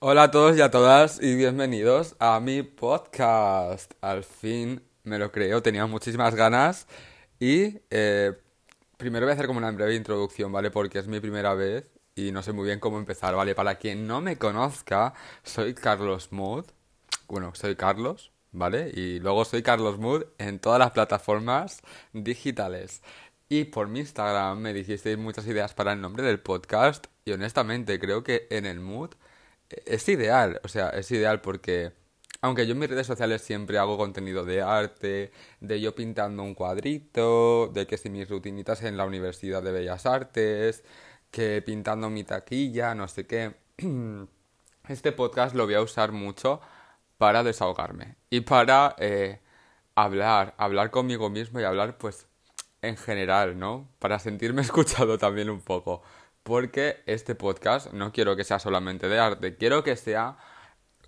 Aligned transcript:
Hola 0.00 0.24
a 0.24 0.30
todos 0.30 0.56
y 0.56 0.60
a 0.60 0.70
todas 0.70 1.20
y 1.20 1.34
bienvenidos 1.34 2.14
a 2.20 2.38
mi 2.38 2.62
podcast. 2.62 3.94
Al 4.00 4.22
fin 4.22 4.80
me 5.02 5.18
lo 5.18 5.32
creo, 5.32 5.60
tenía 5.60 5.86
muchísimas 5.86 6.36
ganas 6.36 6.86
y 7.40 7.80
eh, 7.90 8.32
primero 8.96 9.26
voy 9.26 9.32
a 9.32 9.34
hacer 9.34 9.48
como 9.48 9.58
una 9.58 9.72
breve 9.72 9.96
introducción, 9.96 10.52
¿vale? 10.52 10.70
Porque 10.70 11.00
es 11.00 11.08
mi 11.08 11.18
primera 11.18 11.54
vez 11.54 11.90
y 12.14 12.30
no 12.30 12.44
sé 12.44 12.52
muy 12.52 12.66
bien 12.66 12.78
cómo 12.78 12.98
empezar, 12.98 13.34
¿vale? 13.34 13.56
Para 13.56 13.74
quien 13.74 14.06
no 14.06 14.20
me 14.20 14.38
conozca, 14.38 15.14
soy 15.42 15.74
Carlos 15.74 16.30
Mood. 16.30 16.66
Bueno, 17.26 17.52
soy 17.56 17.74
Carlos, 17.74 18.30
¿vale? 18.52 18.92
Y 18.94 19.18
luego 19.18 19.44
soy 19.44 19.64
Carlos 19.64 19.98
Mood 19.98 20.26
en 20.38 20.60
todas 20.60 20.78
las 20.78 20.92
plataformas 20.92 21.82
digitales. 22.12 23.02
Y 23.48 23.64
por 23.64 23.88
mi 23.88 23.98
Instagram 24.00 24.60
me 24.60 24.72
dijisteis 24.74 25.18
muchas 25.18 25.46
ideas 25.48 25.74
para 25.74 25.92
el 25.92 26.00
nombre 26.00 26.22
del 26.22 26.38
podcast 26.38 27.08
y 27.24 27.32
honestamente 27.32 27.98
creo 27.98 28.22
que 28.22 28.46
en 28.50 28.64
el 28.64 28.78
mood 28.78 29.10
es 29.70 30.08
ideal, 30.08 30.60
o 30.64 30.68
sea, 30.68 30.90
es 30.90 31.10
ideal 31.10 31.40
porque 31.40 31.92
aunque 32.40 32.66
yo 32.66 32.72
en 32.72 32.78
mis 32.78 32.90
redes 32.90 33.06
sociales 33.06 33.42
siempre 33.42 33.78
hago 33.78 33.98
contenido 33.98 34.44
de 34.44 34.62
arte, 34.62 35.32
de 35.60 35.80
yo 35.80 35.94
pintando 35.94 36.42
un 36.42 36.54
cuadrito, 36.54 37.68
de 37.68 37.86
que 37.86 37.98
si 37.98 38.10
mis 38.10 38.28
rutinitas 38.28 38.82
en 38.84 38.96
la 38.96 39.04
Universidad 39.04 39.62
de 39.62 39.72
Bellas 39.72 40.06
Artes, 40.06 40.84
que 41.30 41.62
pintando 41.62 42.10
mi 42.10 42.24
taquilla, 42.24 42.94
no 42.94 43.08
sé 43.08 43.26
qué, 43.26 43.56
este 44.88 45.12
podcast 45.12 45.54
lo 45.54 45.66
voy 45.66 45.74
a 45.74 45.82
usar 45.82 46.12
mucho 46.12 46.60
para 47.18 47.42
desahogarme 47.42 48.16
y 48.30 48.42
para 48.42 48.94
eh, 48.98 49.40
hablar, 49.96 50.54
hablar 50.58 50.90
conmigo 50.90 51.30
mismo 51.30 51.60
y 51.60 51.64
hablar 51.64 51.98
pues 51.98 52.28
en 52.82 52.96
general, 52.96 53.58
¿no? 53.58 53.88
Para 53.98 54.18
sentirme 54.20 54.62
escuchado 54.62 55.18
también 55.18 55.50
un 55.50 55.60
poco. 55.60 56.02
Porque 56.48 57.02
este 57.04 57.34
podcast 57.34 57.92
no 57.92 58.10
quiero 58.10 58.34
que 58.34 58.42
sea 58.42 58.58
solamente 58.58 59.06
de 59.06 59.18
arte, 59.18 59.56
quiero 59.58 59.84
que 59.84 59.96
sea 59.96 60.38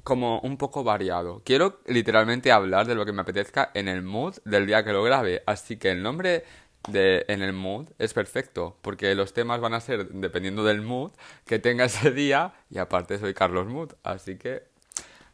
como 0.05 0.39
un 0.41 0.59
poco 0.59 0.85
variado. 0.85 1.41
Quiero 1.47 1.81
literalmente 1.87 2.53
hablar 2.53 2.87
de 2.87 2.95
lo 2.95 3.07
que 3.07 3.13
me 3.13 3.23
apetezca 3.23 3.71
en 3.73 3.89
el 3.89 4.03
mood 4.03 4.37
del 4.45 4.67
día 4.67 4.85
que 4.85 4.93
lo 4.93 5.03
grabe. 5.03 5.43
Así 5.47 5.79
que 5.79 5.93
el 5.93 6.03
nombre 6.03 6.45
de 6.91 7.25
en 7.29 7.41
el 7.41 7.55
mood 7.55 7.89
es 7.99 8.13
perfecto, 8.13 8.77
porque 8.83 9.15
los 9.15 9.33
temas 9.33 9.63
van 9.63 9.73
a 9.73 9.81
ser 9.81 10.11
dependiendo 10.11 10.63
del 10.63 10.83
mood 10.83 11.13
que 11.47 11.59
tenga 11.59 11.87
ese 11.87 12.11
día 12.11 12.53
y 12.69 12.77
aparte 12.77 13.19
soy 13.19 13.33
Carlos 13.33 13.67
Mood, 13.67 13.93
así 14.03 14.37
que 14.37 14.65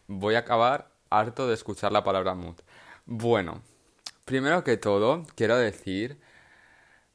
voy 0.06 0.36
a 0.36 0.40
acabar 0.40 0.88
harto 1.10 1.48
de 1.48 1.54
escuchar 1.54 1.90
la 1.90 2.04
palabra 2.04 2.36
mood. 2.36 2.60
Bueno, 3.06 3.60
primero 4.24 4.62
que 4.62 4.76
todo 4.76 5.24
quiero 5.34 5.56
decir 5.56 6.20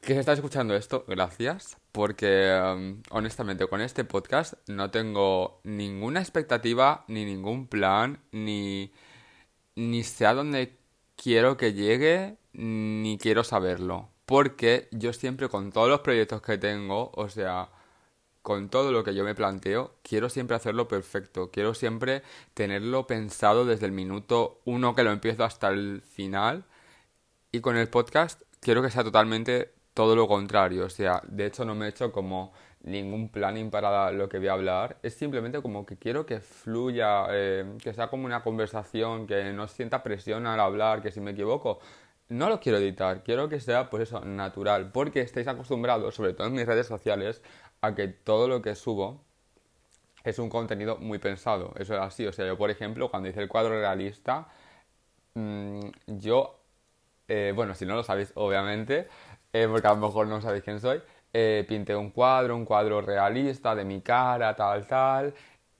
que 0.01 0.13
si 0.13 0.19
estás 0.19 0.39
escuchando 0.39 0.75
esto, 0.75 1.05
gracias, 1.07 1.77
porque 1.91 2.59
um, 2.59 3.03
honestamente 3.11 3.67
con 3.67 3.81
este 3.81 4.03
podcast 4.03 4.55
no 4.67 4.89
tengo 4.89 5.61
ninguna 5.63 6.19
expectativa, 6.19 7.05
ni 7.07 7.23
ningún 7.23 7.67
plan, 7.67 8.19
ni, 8.31 8.91
ni 9.75 10.03
sé 10.03 10.25
a 10.25 10.33
dónde 10.33 10.77
quiero 11.15 11.55
que 11.57 11.73
llegue, 11.73 12.37
ni 12.53 13.17
quiero 13.19 13.43
saberlo. 13.43 14.09
Porque 14.25 14.87
yo 14.91 15.13
siempre 15.13 15.49
con 15.49 15.71
todos 15.71 15.89
los 15.89 15.99
proyectos 16.01 16.41
que 16.41 16.57
tengo, 16.57 17.11
o 17.13 17.29
sea, 17.29 17.69
con 18.41 18.69
todo 18.69 18.91
lo 18.91 19.03
que 19.03 19.13
yo 19.13 19.23
me 19.23 19.35
planteo, 19.35 19.95
quiero 20.03 20.29
siempre 20.29 20.55
hacerlo 20.55 20.87
perfecto, 20.87 21.51
quiero 21.51 21.75
siempre 21.75 22.23
tenerlo 22.55 23.05
pensado 23.07 23.65
desde 23.65 23.85
el 23.85 23.91
minuto 23.91 24.61
uno 24.65 24.95
que 24.95 25.03
lo 25.03 25.11
empiezo 25.11 25.43
hasta 25.43 25.69
el 25.69 26.01
final. 26.01 26.65
Y 27.51 27.61
con 27.61 27.77
el 27.77 27.89
podcast 27.89 28.41
quiero 28.61 28.81
que 28.81 28.89
sea 28.89 29.03
totalmente 29.03 29.73
todo 29.93 30.15
lo 30.15 30.27
contrario, 30.27 30.85
o 30.85 30.89
sea, 30.89 31.21
de 31.27 31.45
hecho 31.47 31.65
no 31.65 31.75
me 31.75 31.85
he 31.85 31.89
hecho 31.89 32.11
como 32.11 32.53
ningún 32.83 33.29
planning 33.29 33.69
para 33.69 34.11
lo 34.11 34.29
que 34.29 34.39
voy 34.39 34.47
a 34.47 34.53
hablar, 34.53 34.97
es 35.03 35.13
simplemente 35.15 35.61
como 35.61 35.85
que 35.85 35.97
quiero 35.97 36.25
que 36.25 36.39
fluya, 36.39 37.25
eh, 37.31 37.65
que 37.83 37.93
sea 37.93 38.07
como 38.09 38.25
una 38.25 38.41
conversación, 38.43 39.27
que 39.27 39.51
no 39.53 39.67
sienta 39.67 40.03
presión 40.03 40.47
al 40.47 40.59
hablar, 40.59 41.01
que 41.01 41.11
si 41.11 41.19
me 41.21 41.31
equivoco, 41.31 41.79
no 42.29 42.49
lo 42.49 42.59
quiero 42.59 42.77
editar, 42.77 43.23
quiero 43.23 43.49
que 43.49 43.59
sea 43.59 43.89
pues 43.89 44.03
eso, 44.03 44.21
natural, 44.25 44.91
porque 44.91 45.21
estáis 45.21 45.47
acostumbrados, 45.47 46.15
sobre 46.15 46.33
todo 46.33 46.47
en 46.47 46.53
mis 46.53 46.65
redes 46.65 46.87
sociales, 46.87 47.41
a 47.81 47.93
que 47.95 48.07
todo 48.07 48.47
lo 48.47 48.61
que 48.61 48.75
subo 48.75 49.21
es 50.23 50.39
un 50.39 50.49
contenido 50.49 50.97
muy 50.97 51.19
pensado, 51.19 51.73
eso 51.77 51.93
es 51.95 51.99
así, 52.01 52.25
o 52.27 52.31
sea, 52.33 52.45
yo 52.47 52.57
por 52.57 52.69
ejemplo, 52.69 53.09
cuando 53.09 53.29
hice 53.29 53.41
el 53.41 53.47
cuadro 53.49 53.79
realista, 53.79 54.47
mmm, 55.35 55.79
yo, 56.07 56.59
eh, 57.27 57.53
bueno, 57.55 57.75
si 57.75 57.85
no 57.85 57.95
lo 57.95 58.03
sabéis, 58.03 58.31
obviamente, 58.35 59.07
eh, 59.53 59.67
porque 59.69 59.87
a 59.87 59.91
lo 59.91 59.97
mejor 59.97 60.27
no 60.27 60.41
sabéis 60.41 60.63
quién 60.63 60.79
soy, 60.79 61.01
eh, 61.33 61.65
pinté 61.67 61.95
un 61.95 62.11
cuadro, 62.11 62.55
un 62.55 62.65
cuadro 62.65 63.01
realista 63.01 63.75
de 63.75 63.85
mi 63.85 64.01
cara, 64.01 64.55
tal, 64.55 64.87
tal, 64.87 65.33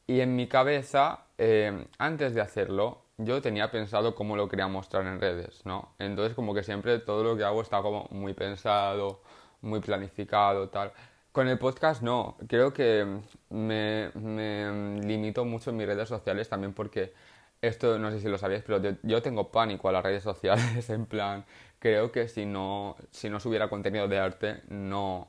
y 0.08 0.20
en 0.22 0.36
mi 0.36 0.48
cabeza, 0.48 1.26
eh, 1.38 1.88
antes 1.98 2.34
de 2.34 2.42
hacerlo, 2.42 3.06
yo 3.18 3.42
tenía 3.42 3.72
pensado 3.72 4.16
cómo 4.16 4.36
lo 4.36 4.48
quería 4.50 4.68
mostrar 4.68 5.06
en 5.06 5.20
redes, 5.20 5.66
¿no? 5.66 5.96
Entonces 6.00 6.36
como 6.36 6.54
que 6.54 6.64
siempre 6.64 7.00
todo 7.00 7.24
lo 7.24 7.38
que 7.38 7.44
hago 7.44 7.62
está 7.62 7.82
como 7.82 8.08
muy 8.12 8.34
pensado, 8.34 9.22
muy 9.62 9.80
planificado, 9.80 10.70
tal. 10.70 10.92
Con 11.32 11.48
el 11.48 11.58
podcast 11.59 12.02
no, 12.02 12.38
creo 12.48 12.74
que 12.74 13.06
me, 13.50 14.12
me 14.16 15.00
limito 15.02 15.46
mucho 15.46 15.70
en 15.70 15.78
mis 15.78 15.88
redes 15.88 16.09
sociales 16.09 16.50
también 16.50 16.74
porque 16.74 17.14
esto 17.62 18.00
no 18.00 18.12
sé 18.12 18.20
si 18.20 18.28
lo 18.28 18.38
sabéis, 18.38 18.64
pero 18.66 18.98
yo 19.03 19.22
tengo 19.22 19.52
pánico 19.52 19.88
a 19.90 19.92
las 19.92 20.03
redes 20.03 20.24
sociales, 20.24 20.90
en 20.90 21.06
plan, 21.06 21.46
creo 21.81 22.12
que 22.12 22.28
si 22.28 22.46
no, 22.46 22.96
si 23.09 23.30
no 23.30 23.40
subiera 23.40 23.68
contenido 23.68 24.08
de 24.08 24.19
arte 24.19 24.62
no, 24.69 25.28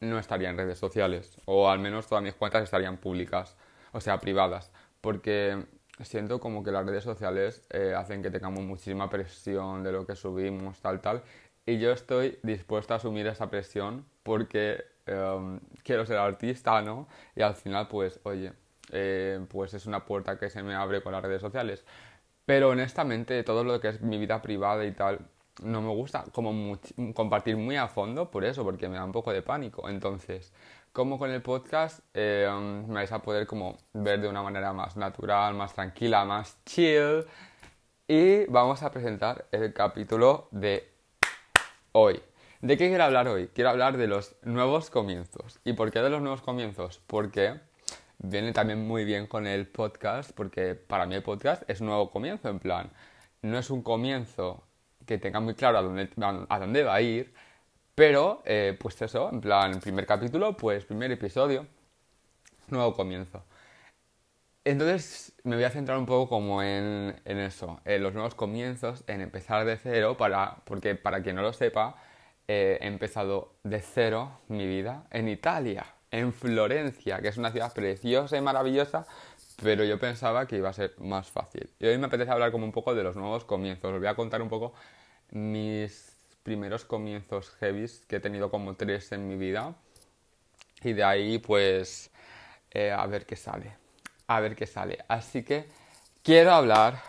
no 0.00 0.18
estaría 0.18 0.50
en 0.50 0.58
redes 0.58 0.78
sociales. 0.78 1.40
O 1.46 1.70
al 1.70 1.78
menos 1.80 2.06
todas 2.06 2.22
mis 2.22 2.34
cuentas 2.34 2.62
estarían 2.62 2.98
públicas, 2.98 3.56
o 3.92 4.00
sea, 4.00 4.20
privadas. 4.20 4.70
Porque 5.00 5.64
siento 6.02 6.38
como 6.38 6.62
que 6.62 6.70
las 6.70 6.84
redes 6.86 7.02
sociales 7.02 7.66
eh, 7.70 7.94
hacen 7.96 8.22
que 8.22 8.30
tengamos 8.30 8.62
muchísima 8.64 9.08
presión 9.08 9.82
de 9.82 9.92
lo 9.92 10.06
que 10.06 10.14
subimos, 10.16 10.80
tal, 10.80 11.00
tal. 11.00 11.22
Y 11.64 11.78
yo 11.78 11.92
estoy 11.92 12.38
dispuesta 12.42 12.94
a 12.94 12.96
asumir 12.98 13.26
esa 13.26 13.48
presión 13.50 14.04
porque 14.22 14.84
em, 15.06 15.60
quiero 15.82 16.04
ser 16.06 16.18
artista, 16.18 16.82
¿no? 16.82 17.08
Y 17.34 17.42
al 17.42 17.54
final, 17.54 17.88
pues, 17.88 18.20
oye, 18.24 18.52
eh, 18.92 19.40
pues 19.48 19.74
es 19.74 19.86
una 19.86 20.04
puerta 20.04 20.38
que 20.38 20.50
se 20.50 20.62
me 20.62 20.74
abre 20.74 21.02
con 21.02 21.12
las 21.12 21.22
redes 21.22 21.40
sociales. 21.40 21.84
Pero 22.44 22.70
honestamente, 22.70 23.42
todo 23.44 23.64
lo 23.64 23.80
que 23.80 23.88
es 23.88 24.02
mi 24.02 24.18
vida 24.18 24.42
privada 24.42 24.84
y 24.84 24.92
tal, 24.92 25.20
no 25.62 25.80
me 25.80 25.88
gusta 25.88 26.24
como 26.32 26.78
compartir 27.14 27.56
muy 27.56 27.76
a 27.76 27.88
fondo 27.88 28.30
por 28.30 28.44
eso, 28.44 28.64
porque 28.64 28.88
me 28.88 28.96
da 28.96 29.04
un 29.04 29.12
poco 29.12 29.32
de 29.32 29.42
pánico. 29.42 29.88
Entonces, 29.88 30.52
como 30.92 31.18
con 31.18 31.30
el 31.30 31.42
podcast, 31.42 32.00
eh, 32.14 32.48
me 32.86 32.94
vais 32.94 33.12
a 33.12 33.20
poder 33.20 33.46
como 33.46 33.76
ver 33.92 34.20
de 34.20 34.28
una 34.28 34.42
manera 34.42 34.72
más 34.72 34.96
natural, 34.96 35.54
más 35.54 35.74
tranquila, 35.74 36.24
más 36.24 36.58
chill. 36.64 37.24
Y 38.08 38.46
vamos 38.46 38.82
a 38.82 38.90
presentar 38.90 39.46
el 39.50 39.72
capítulo 39.72 40.48
de 40.50 40.90
hoy. 41.92 42.20
¿De 42.60 42.76
qué 42.76 42.88
quiero 42.88 43.04
hablar 43.04 43.28
hoy? 43.28 43.48
Quiero 43.48 43.70
hablar 43.70 43.96
de 43.96 44.06
los 44.06 44.36
nuevos 44.42 44.90
comienzos. 44.90 45.60
¿Y 45.64 45.74
por 45.74 45.90
qué 45.90 46.00
de 46.00 46.10
los 46.10 46.22
nuevos 46.22 46.40
comienzos? 46.40 47.00
Porque 47.06 47.60
viene 48.18 48.52
también 48.52 48.86
muy 48.86 49.04
bien 49.04 49.26
con 49.26 49.46
el 49.46 49.66
podcast, 49.66 50.32
porque 50.32 50.74
para 50.74 51.06
mí 51.06 51.14
el 51.14 51.22
podcast 51.22 51.68
es 51.68 51.80
un 51.80 51.88
nuevo 51.88 52.10
comienzo, 52.10 52.48
en 52.48 52.58
plan, 52.58 52.90
no 53.42 53.58
es 53.58 53.70
un 53.70 53.82
comienzo 53.82 54.65
que 55.06 55.18
tenga 55.18 55.40
muy 55.40 55.54
claro 55.54 55.78
a 55.78 56.58
dónde, 56.58 56.82
va 56.82 56.94
a 56.94 57.00
ir, 57.00 57.32
pero 57.94 58.42
eh, 58.44 58.76
pues 58.80 59.00
eso, 59.02 59.30
en 59.32 59.40
plan, 59.40 59.80
primer 59.80 60.06
capítulo, 60.06 60.56
pues 60.56 60.84
primer 60.84 61.10
episodio, 61.12 61.66
nuevo 62.68 62.94
comienzo. 62.94 63.44
Entonces 64.64 65.32
me 65.44 65.54
voy 65.54 65.64
a 65.64 65.70
centrar 65.70 65.96
un 65.96 66.06
poco 66.06 66.28
como 66.28 66.62
en, 66.62 67.14
en, 67.24 67.38
eso, 67.38 67.80
en 67.84 68.02
los 68.02 68.14
nuevos 68.14 68.34
comienzos, 68.34 69.04
en 69.06 69.20
empezar 69.20 69.64
de 69.64 69.76
cero, 69.76 70.16
para, 70.16 70.56
porque 70.64 70.96
para 70.96 71.22
quien 71.22 71.36
no 71.36 71.42
lo 71.42 71.52
sepa, 71.52 71.96
eh, 72.48 72.78
he 72.80 72.86
empezado 72.86 73.54
de 73.64 73.80
cero 73.80 74.40
mi 74.48 74.66
vida 74.66 75.04
en 75.10 75.28
Italia, 75.28 75.86
en 76.10 76.32
Florencia, 76.32 77.20
que 77.20 77.28
es 77.28 77.36
una 77.36 77.50
ciudad 77.50 77.72
preciosa 77.72 78.36
y 78.36 78.40
maravillosa, 78.40 79.06
pero 79.62 79.84
yo 79.84 79.98
pensaba 79.98 80.46
que 80.46 80.56
iba 80.56 80.68
a 80.68 80.72
ser 80.72 80.94
más 80.98 81.28
fácil. 81.28 81.70
Y 81.78 81.86
hoy 81.86 81.98
me 81.98 82.06
apetece 82.06 82.30
hablar 82.30 82.52
como 82.52 82.64
un 82.64 82.72
poco 82.72 82.94
de 82.94 83.02
los 83.02 83.16
nuevos 83.16 83.44
comienzos. 83.44 83.92
Os 83.92 83.98
voy 83.98 84.08
a 84.08 84.14
contar 84.14 84.42
un 84.42 84.48
poco 84.48 84.74
mis 85.30 86.16
primeros 86.42 86.84
comienzos 86.84 87.50
heavies, 87.60 88.04
que 88.06 88.16
he 88.16 88.20
tenido 88.20 88.50
como 88.50 88.74
tres 88.76 89.10
en 89.12 89.26
mi 89.26 89.36
vida. 89.36 89.74
Y 90.82 90.92
de 90.92 91.04
ahí, 91.04 91.38
pues, 91.38 92.10
eh, 92.70 92.92
a 92.92 93.06
ver 93.06 93.26
qué 93.26 93.36
sale. 93.36 93.76
A 94.26 94.40
ver 94.40 94.54
qué 94.54 94.66
sale. 94.66 95.04
Así 95.08 95.42
que 95.42 95.66
quiero 96.22 96.52
hablar 96.52 97.02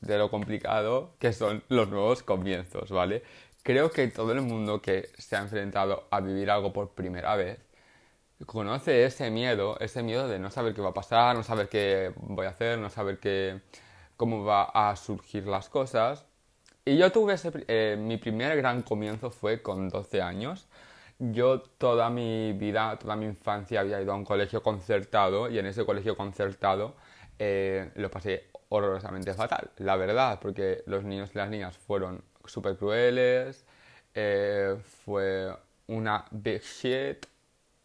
de 0.00 0.18
lo 0.18 0.30
complicado 0.30 1.14
que 1.18 1.32
son 1.32 1.64
los 1.68 1.88
nuevos 1.88 2.22
comienzos, 2.22 2.90
¿vale? 2.90 3.22
Creo 3.62 3.90
que 3.90 4.06
todo 4.08 4.32
el 4.32 4.42
mundo 4.42 4.80
que 4.80 5.10
se 5.18 5.36
ha 5.36 5.40
enfrentado 5.40 6.06
a 6.10 6.20
vivir 6.20 6.50
algo 6.50 6.72
por 6.72 6.90
primera 6.94 7.34
vez 7.34 7.58
conoce 8.44 9.04
ese 9.04 9.30
miedo, 9.30 9.78
ese 9.80 10.02
miedo 10.02 10.28
de 10.28 10.38
no 10.38 10.50
saber 10.50 10.74
qué 10.74 10.82
va 10.82 10.90
a 10.90 10.94
pasar, 10.94 11.36
no 11.36 11.42
saber 11.42 11.68
qué 11.68 12.12
voy 12.16 12.46
a 12.46 12.50
hacer, 12.50 12.78
no 12.78 12.90
saber 12.90 13.18
qué, 13.18 13.62
cómo 14.16 14.44
va 14.44 14.64
a 14.64 14.94
surgir 14.96 15.46
las 15.46 15.68
cosas. 15.68 16.26
Y 16.84 16.96
yo 16.98 17.10
tuve 17.10 17.34
ese, 17.34 17.50
eh, 17.68 17.96
mi 17.98 18.16
primer 18.18 18.56
gran 18.56 18.82
comienzo 18.82 19.30
fue 19.30 19.62
con 19.62 19.88
12 19.88 20.22
años 20.22 20.68
yo 21.18 21.60
toda 21.60 22.10
mi 22.10 22.52
vida, 22.52 22.98
toda 22.98 23.16
mi 23.16 23.26
infancia 23.26 23.80
había 23.80 24.00
ido 24.00 24.12
a 24.12 24.16
un 24.16 24.24
colegio 24.24 24.62
concertado 24.62 25.48
y 25.50 25.58
en 25.58 25.66
ese 25.66 25.84
colegio 25.84 26.16
concertado 26.16 26.94
eh, 27.38 27.90
lo 27.94 28.10
pasé 28.10 28.50
horrorosamente 28.68 29.32
fatal, 29.34 29.70
la 29.78 29.96
verdad, 29.96 30.38
porque 30.40 30.82
los 30.86 31.04
niños 31.04 31.30
y 31.34 31.38
las 31.38 31.48
niñas 31.48 31.76
fueron 31.78 32.22
súper 32.44 32.76
crueles, 32.76 33.64
eh, 34.14 34.76
fue 35.04 35.54
una 35.86 36.24
big 36.30 36.62
shit 36.62 37.26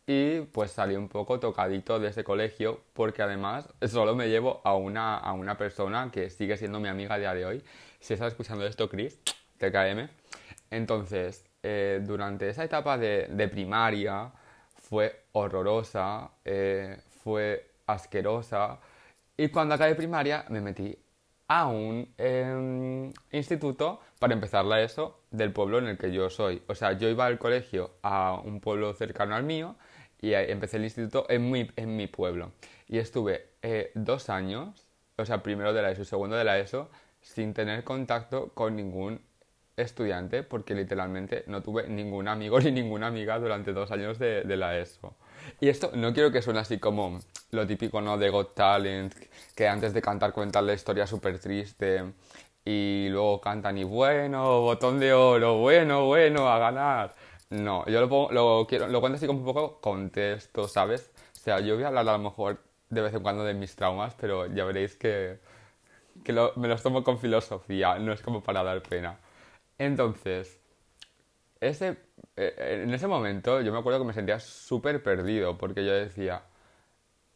y 0.06 0.42
pues 0.42 0.72
salí 0.72 0.96
un 0.96 1.08
poco 1.08 1.40
tocadito 1.40 2.00
de 2.00 2.10
ese 2.10 2.24
colegio 2.24 2.82
porque 2.94 3.22
además 3.22 3.70
solo 3.88 4.16
me 4.16 4.30
llevo 4.30 4.62
a 4.64 4.76
una, 4.76 5.18
a 5.18 5.34
una 5.34 5.58
persona 5.58 6.10
que 6.12 6.30
sigue 6.30 6.58
siendo 6.58 6.80
mi 6.80 6.88
amiga 6.90 7.16
a 7.16 7.20
día 7.20 7.34
de 7.34 7.46
hoy. 7.46 7.64
Si 8.00 8.14
estás 8.14 8.30
escuchando 8.30 8.66
esto, 8.66 8.90
Chris, 8.90 9.20
TKM. 9.58 10.10
Entonces, 10.72 11.46
eh, 11.64 12.02
durante 12.04 12.50
esa 12.50 12.64
etapa 12.64 12.98
de, 12.98 13.28
de 13.30 13.48
primaria 13.48 14.32
fue 14.76 15.26
horrorosa, 15.34 16.32
eh, 16.44 17.02
fue 17.24 17.72
asquerosa 17.86 18.80
y 19.38 19.50
cuando 19.50 19.76
acabé 19.76 19.96
primaria 19.96 20.46
me 20.50 20.62
metí 20.62 20.98
a 21.48 21.68
un 21.68 22.08
em, 22.18 23.12
instituto 23.32 24.00
para 24.20 24.34
empezar 24.34 24.64
la 24.66 24.82
ESO 24.82 25.22
del 25.32 25.52
pueblo 25.52 25.80
en 25.80 25.88
el 25.88 25.98
que 25.98 26.12
yo 26.12 26.30
soy. 26.30 26.62
O 26.68 26.76
sea, 26.76 26.94
yo 26.94 27.10
iba 27.10 27.26
al 27.26 27.38
colegio 27.38 27.92
a 28.04 28.40
un 28.44 28.62
pueblo 28.62 28.94
cercano 28.94 29.36
al 29.36 29.44
mío 29.44 29.76
y 30.22 30.34
empecé 30.34 30.78
el 30.78 30.84
instituto 30.84 31.26
en 31.30 31.50
mi, 31.50 31.70
en 31.76 31.96
mi 31.98 32.08
pueblo. 32.08 32.52
Y 32.88 33.00
estuve 33.00 33.50
eh, 33.62 33.92
dos 33.96 34.30
años, 34.30 34.88
o 35.18 35.26
sea, 35.26 35.42
primero 35.42 35.74
de 35.74 35.82
la 35.82 35.92
ESO 35.92 36.04
y 36.04 36.06
segundo 36.06 36.36
de 36.36 36.44
la 36.44 36.60
ESO, 36.60 36.90
sin 37.22 37.54
tener 37.54 37.84
contacto 37.84 38.50
con 38.54 38.76
ningún 38.76 39.22
estudiante 39.78 40.44
porque 40.44 40.76
literalmente 40.76 41.44
no 41.48 41.62
tuve 41.64 41.88
ningún 41.88 42.28
amigo 42.28 42.60
ni 42.62 42.72
ninguna 42.72 43.08
amiga 43.08 43.40
durante 43.40 43.74
dos 43.74 43.92
años 43.92 44.20
de, 44.20 44.44
de 44.44 44.58
la 44.58 44.78
ESO. 44.78 45.16
Y 45.60 45.70
esto 45.70 45.92
no 45.96 46.14
quiero 46.14 46.32
que 46.32 46.42
suene 46.42 46.60
así 46.60 46.78
como 46.78 47.20
lo 47.52 47.66
típico, 47.66 48.00
¿no? 48.00 48.18
De 48.18 48.30
Got 48.30 48.54
Talent, 48.54 49.14
que 49.56 49.68
antes 49.68 49.94
de 49.94 50.02
cantar 50.02 50.34
cuentan 50.34 50.68
la 50.68 50.74
historia 50.74 51.08
súper 51.08 51.40
triste 51.40 52.04
y 52.64 53.08
luego 53.10 53.42
cantan 53.42 53.78
y 53.78 53.84
bueno, 53.84 54.62
botón 54.62 55.00
de 55.00 55.14
oro, 55.14 55.58
bueno, 55.58 56.06
bueno, 56.06 56.48
a 56.48 56.60
ganar. 56.60 57.16
No, 57.52 57.86
yo 57.88 58.00
lo, 58.06 58.32
lo, 58.32 58.66
quiero, 58.68 58.88
lo 58.88 59.02
cuento 59.02 59.18
así 59.18 59.28
como 59.28 59.40
un 59.40 59.46
poco 59.46 59.82
contexto, 59.82 60.68
¿sabes? 60.68 61.12
O 61.36 61.40
sea, 61.40 61.60
yo 61.60 61.76
voy 61.76 61.84
a 61.84 61.88
hablar 61.90 62.08
a 62.10 62.14
lo 62.14 62.20
mejor 62.20 62.60
de 62.90 63.02
vez 63.02 63.14
en 63.14 63.22
cuando 63.24 63.44
de 63.44 63.54
mis 63.54 63.76
traumas, 63.76 64.16
pero 64.16 64.46
ya 64.48 64.64
veréis 64.66 64.96
que, 64.96 65.40
que 66.24 66.34
me 66.58 66.68
los 66.70 66.84
tomo 66.84 67.04
con 67.04 67.20
filosofía, 67.20 68.00
no 68.00 68.14
es 68.14 68.22
como 68.22 68.44
para 68.44 68.64
dar 68.64 68.82
pena. 68.84 69.20
Entonces, 69.80 70.60
ese, 71.62 71.98
eh, 72.38 72.82
en 72.84 72.94
ese 72.94 73.08
momento 73.08 73.62
yo 73.62 73.72
me 73.74 73.80
acuerdo 73.80 74.00
que 74.00 74.06
me 74.08 74.14
sentía 74.14 74.40
súper 74.40 75.04
perdido 75.04 75.58
porque 75.58 75.86
yo 75.86 75.94
decía, 75.94 76.44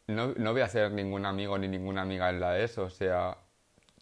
no, 0.06 0.28
no 0.36 0.52
voy 0.52 0.60
a 0.62 0.66
hacer 0.66 0.92
ningún 0.92 1.26
amigo 1.26 1.58
ni 1.58 1.68
ninguna 1.68 2.02
amiga 2.02 2.30
en 2.30 2.40
la 2.40 2.58
ESO, 2.58 2.84
o 2.84 2.90
sea, 2.90 3.38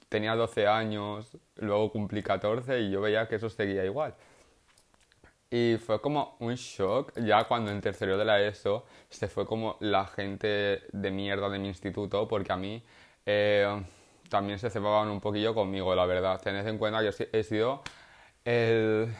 tenía 0.08 0.36
12 0.36 0.66
años, 0.68 1.38
luego 1.56 1.92
cumplí 1.92 2.22
14 2.22 2.80
y 2.82 2.90
yo 2.90 3.00
veía 3.00 3.28
que 3.28 3.36
eso 3.36 3.50
seguía 3.50 3.84
igual. 3.84 4.14
Y 5.54 5.78
fue 5.78 6.00
como 6.00 6.36
un 6.40 6.56
shock 6.56 7.12
ya 7.20 7.44
cuando 7.44 7.70
en 7.70 7.80
tercero 7.80 8.18
de 8.18 8.24
la 8.24 8.40
ESO 8.42 8.84
se 9.08 9.28
fue 9.28 9.46
como 9.46 9.76
la 9.78 10.04
gente 10.04 10.82
de 10.90 11.10
mierda 11.12 11.48
de 11.48 11.60
mi 11.60 11.68
instituto 11.68 12.26
porque 12.26 12.52
a 12.52 12.56
mí 12.56 12.82
eh, 13.24 13.64
también 14.28 14.58
se 14.58 14.68
cebaban 14.68 15.08
un 15.10 15.20
poquillo 15.20 15.54
conmigo, 15.54 15.94
la 15.94 16.06
verdad. 16.06 16.40
Tened 16.42 16.66
en 16.66 16.76
cuenta 16.76 17.00
que 17.02 17.28
he 17.32 17.44
sido 17.44 17.82
el 18.44 19.14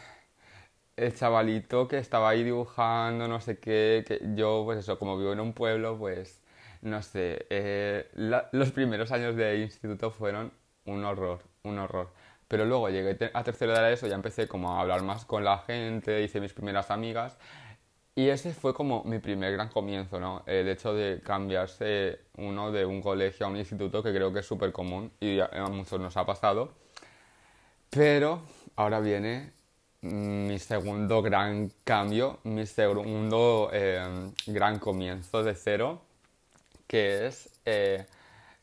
el 0.97 1.15
chavalito 1.15 1.87
que 1.87 1.97
estaba 1.97 2.29
ahí 2.29 2.43
dibujando, 2.43 3.27
no 3.27 3.39
sé 3.41 3.57
qué, 3.59 4.03
yo, 4.35 4.63
pues 4.65 4.79
eso, 4.79 4.97
como 4.99 5.17
vivo 5.17 5.33
en 5.33 5.39
un 5.39 5.53
pueblo, 5.53 5.97
pues, 5.97 6.41
no 6.81 7.01
sé, 7.01 7.45
eh, 7.49 8.09
los 8.51 8.71
primeros 8.71 9.11
años 9.11 9.35
de 9.35 9.59
instituto 9.61 10.11
fueron 10.11 10.51
un 10.85 11.03
horror, 11.05 11.41
un 11.63 11.79
horror. 11.79 12.09
Pero 12.47 12.65
luego 12.65 12.89
llegué 12.89 13.31
a 13.33 13.43
tercero 13.43 13.73
de 13.73 13.93
eso, 13.93 14.07
ya 14.07 14.15
empecé 14.15 14.47
como 14.47 14.73
a 14.73 14.81
hablar 14.81 15.01
más 15.03 15.25
con 15.25 15.43
la 15.43 15.59
gente, 15.59 16.21
hice 16.23 16.39
mis 16.39 16.53
primeras 16.53 16.91
amigas, 16.91 17.37
y 18.17 18.29
ese 18.29 18.53
fue 18.53 18.73
como 18.73 19.03
mi 19.03 19.19
primer 19.19 19.51
gran 19.51 19.67
comienzo, 19.69 20.19
¿no? 20.19 20.43
El 20.45 20.69
hecho 20.69 20.93
de 20.93 21.21
cambiarse 21.21 22.19
uno 22.37 22.71
de 22.71 22.85
un 22.85 23.01
colegio 23.01 23.45
a 23.45 23.49
un 23.49 23.57
instituto, 23.57 24.01
que 24.01 24.13
creo 24.13 24.31
que 24.31 24.39
es 24.39 24.45
súper 24.45 24.71
común 24.71 25.11
y 25.19 25.39
a 25.39 25.49
muchos 25.69 25.99
nos 25.99 26.15
ha 26.15 26.25
pasado. 26.25 26.73
Pero 27.89 28.41
ahora 28.77 28.99
viene 29.01 29.51
mi 30.01 30.59
segundo 30.59 31.21
gran 31.21 31.71
cambio, 31.83 32.39
mi 32.43 32.65
segundo 32.65 33.69
eh, 33.73 34.31
gran 34.47 34.79
comienzo 34.79 35.43
de 35.43 35.55
cero, 35.55 36.01
que 36.87 37.27
es... 37.27 37.49
Eh, 37.65 38.05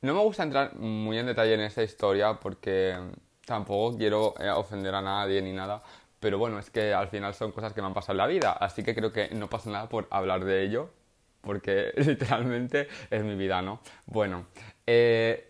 no 0.03 0.15
me 0.15 0.21
gusta 0.21 0.45
entrar 0.45 0.75
muy 0.77 1.19
en 1.19 1.27
detalle 1.27 1.55
en 1.55 1.61
esa 1.61 1.83
historia 1.83 2.35
porque 2.41 2.97
tampoco 3.45 3.97
quiero 3.97 4.35
eh, 4.39 4.51
ofender 4.51 4.95
a 4.95 5.03
nadie 5.03 5.43
ni 5.43 5.53
nada, 5.53 5.83
pero 6.21 6.39
bueno, 6.39 6.59
es 6.59 6.71
que 6.71 6.95
al 6.95 7.09
final 7.09 7.35
son 7.35 7.53
cosas 7.53 7.73
que 7.73 7.81
me 7.81 7.89
han 7.89 7.95
pasado 7.95 8.13
en 8.13 8.19
la 8.19 8.27
vida, 8.27 8.53
así 8.53 8.83
que 8.83 8.95
creo 8.95 9.13
que 9.13 9.31
no 9.35 9.49
pasa 9.49 9.71
nada 9.71 9.89
por 9.89 10.07
hablar 10.11 10.45
de 10.45 10.63
ello, 10.63 10.91
porque 11.41 11.93
literalmente 11.97 12.89
es 13.11 13.25
mi 13.25 13.35
vida, 13.35 13.63
¿no? 13.63 13.81
Bueno, 14.07 14.47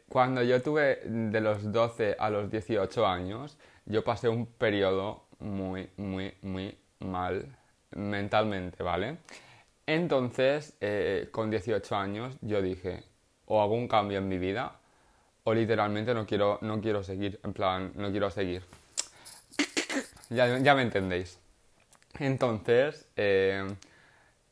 cuando 0.09 0.43
yo 0.43 0.62
tuve 0.62 1.00
de 1.05 1.41
los 1.41 1.73
12 1.73 2.17
a 2.19 2.31
los 2.31 2.50
18 2.50 3.06
años, 3.06 3.59
yo 3.87 4.05
pasé 4.05 4.29
un 4.29 4.47
periodo 4.47 5.25
muy, 5.39 5.91
muy, 5.97 6.35
muy 6.43 6.77
mal 7.00 7.56
mentalmente, 7.91 8.83
¿vale? 8.83 9.19
Entonces, 9.87 10.77
eh, 10.81 11.29
con 11.33 11.50
18 11.50 11.97
años, 11.97 12.37
yo 12.41 12.62
dije, 12.62 13.05
o 13.47 13.61
hago 13.61 13.75
un 13.75 13.89
cambio 13.89 14.19
en 14.19 14.29
mi 14.29 14.39
vida, 14.39 14.81
o 15.44 15.55
literalmente 15.55 16.15
no 16.15 16.27
quiero, 16.27 16.59
no 16.62 16.81
quiero 16.81 17.03
seguir, 17.03 17.41
en 17.43 17.53
plan, 17.53 17.93
no 17.94 18.11
quiero 18.11 18.31
seguir. 18.31 18.62
Ya, 20.31 20.59
ya 20.59 20.75
me 20.75 20.83
entendéis. 20.83 21.39
Entonces, 22.19 23.09
eh, 23.17 23.67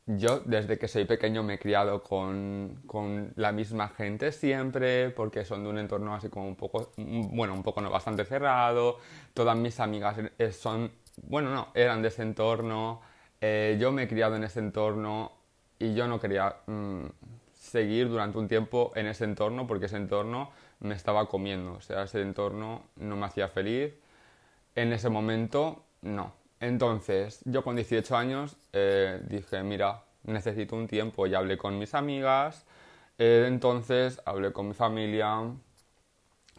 yo 0.07 0.41
desde 0.41 0.79
que 0.79 0.89
soy 0.89 1.05
pequeño 1.05 1.43
me 1.43 1.55
he 1.55 1.59
criado 1.59 2.03
con, 2.03 2.83
con, 2.87 3.33
la 3.37 3.53
misma 3.53 3.89
gente 3.89 4.33
siempre, 4.33 5.11
porque 5.11 5.45
son 5.45 5.63
de 5.63 5.71
un 5.71 5.79
entorno 5.79 6.15
así 6.15 6.29
como 6.29 6.49
un 6.49 6.57
poco, 6.57 6.93
bueno, 6.97 7.55
un 7.55 7.63
poco 7.63 7.81
no 7.81 7.91
bastante 7.91 8.25
cerrado. 8.25 8.99
Todas 9.35 9.57
mis 9.57 9.79
amigas 9.79 10.17
son, 10.53 10.91
bueno, 11.23 11.55
no, 11.55 11.69
eran 11.75 12.03
de 12.03 12.09
ese 12.09 12.23
entorno. 12.23 13.01
Eh, 13.41 13.79
yo 13.81 13.93
me 13.93 14.05
he 14.05 14.09
criado 14.09 14.37
en 14.37 14.45
ese 14.45 14.59
entorno 14.59 15.33
y 15.79 15.95
yo 15.95 16.07
no 16.09 16.19
quería 16.21 16.57
mm, 16.67 17.05
seguir 17.53 18.09
durante 18.09 18.39
un 18.39 18.49
tiempo 18.49 18.93
en 18.97 19.07
ese 19.07 19.25
entorno 19.25 19.67
porque 19.67 19.87
ese 19.87 19.97
entorno 19.97 20.51
me 20.81 20.95
estaba 20.95 21.27
comiendo. 21.29 21.75
O 21.75 21.81
sea, 21.81 22.05
ese 22.05 22.23
entorno 22.23 22.85
no 22.97 23.17
me 23.17 23.27
hacía 23.27 23.49
feliz. 23.49 23.95
En 24.75 24.93
ese 24.93 25.09
momento, 25.11 25.85
no. 26.03 26.33
Entonces, 26.61 27.41
yo 27.45 27.65
con 27.65 27.77
18 27.77 28.17
años 28.17 28.57
eh, 28.73 29.21
dije, 29.29 29.63
mira, 29.63 30.05
necesito 30.25 30.77
un 30.77 30.87
tiempo 30.89 31.27
y 31.27 31.35
hablé 31.35 31.57
con 31.59 31.79
mis 31.79 31.95
amigas. 31.95 32.67
Eh, 33.19 33.45
entonces, 33.49 34.21
hablé 34.27 34.53
con 34.53 34.69
mi 34.69 34.75
familia 34.75 35.43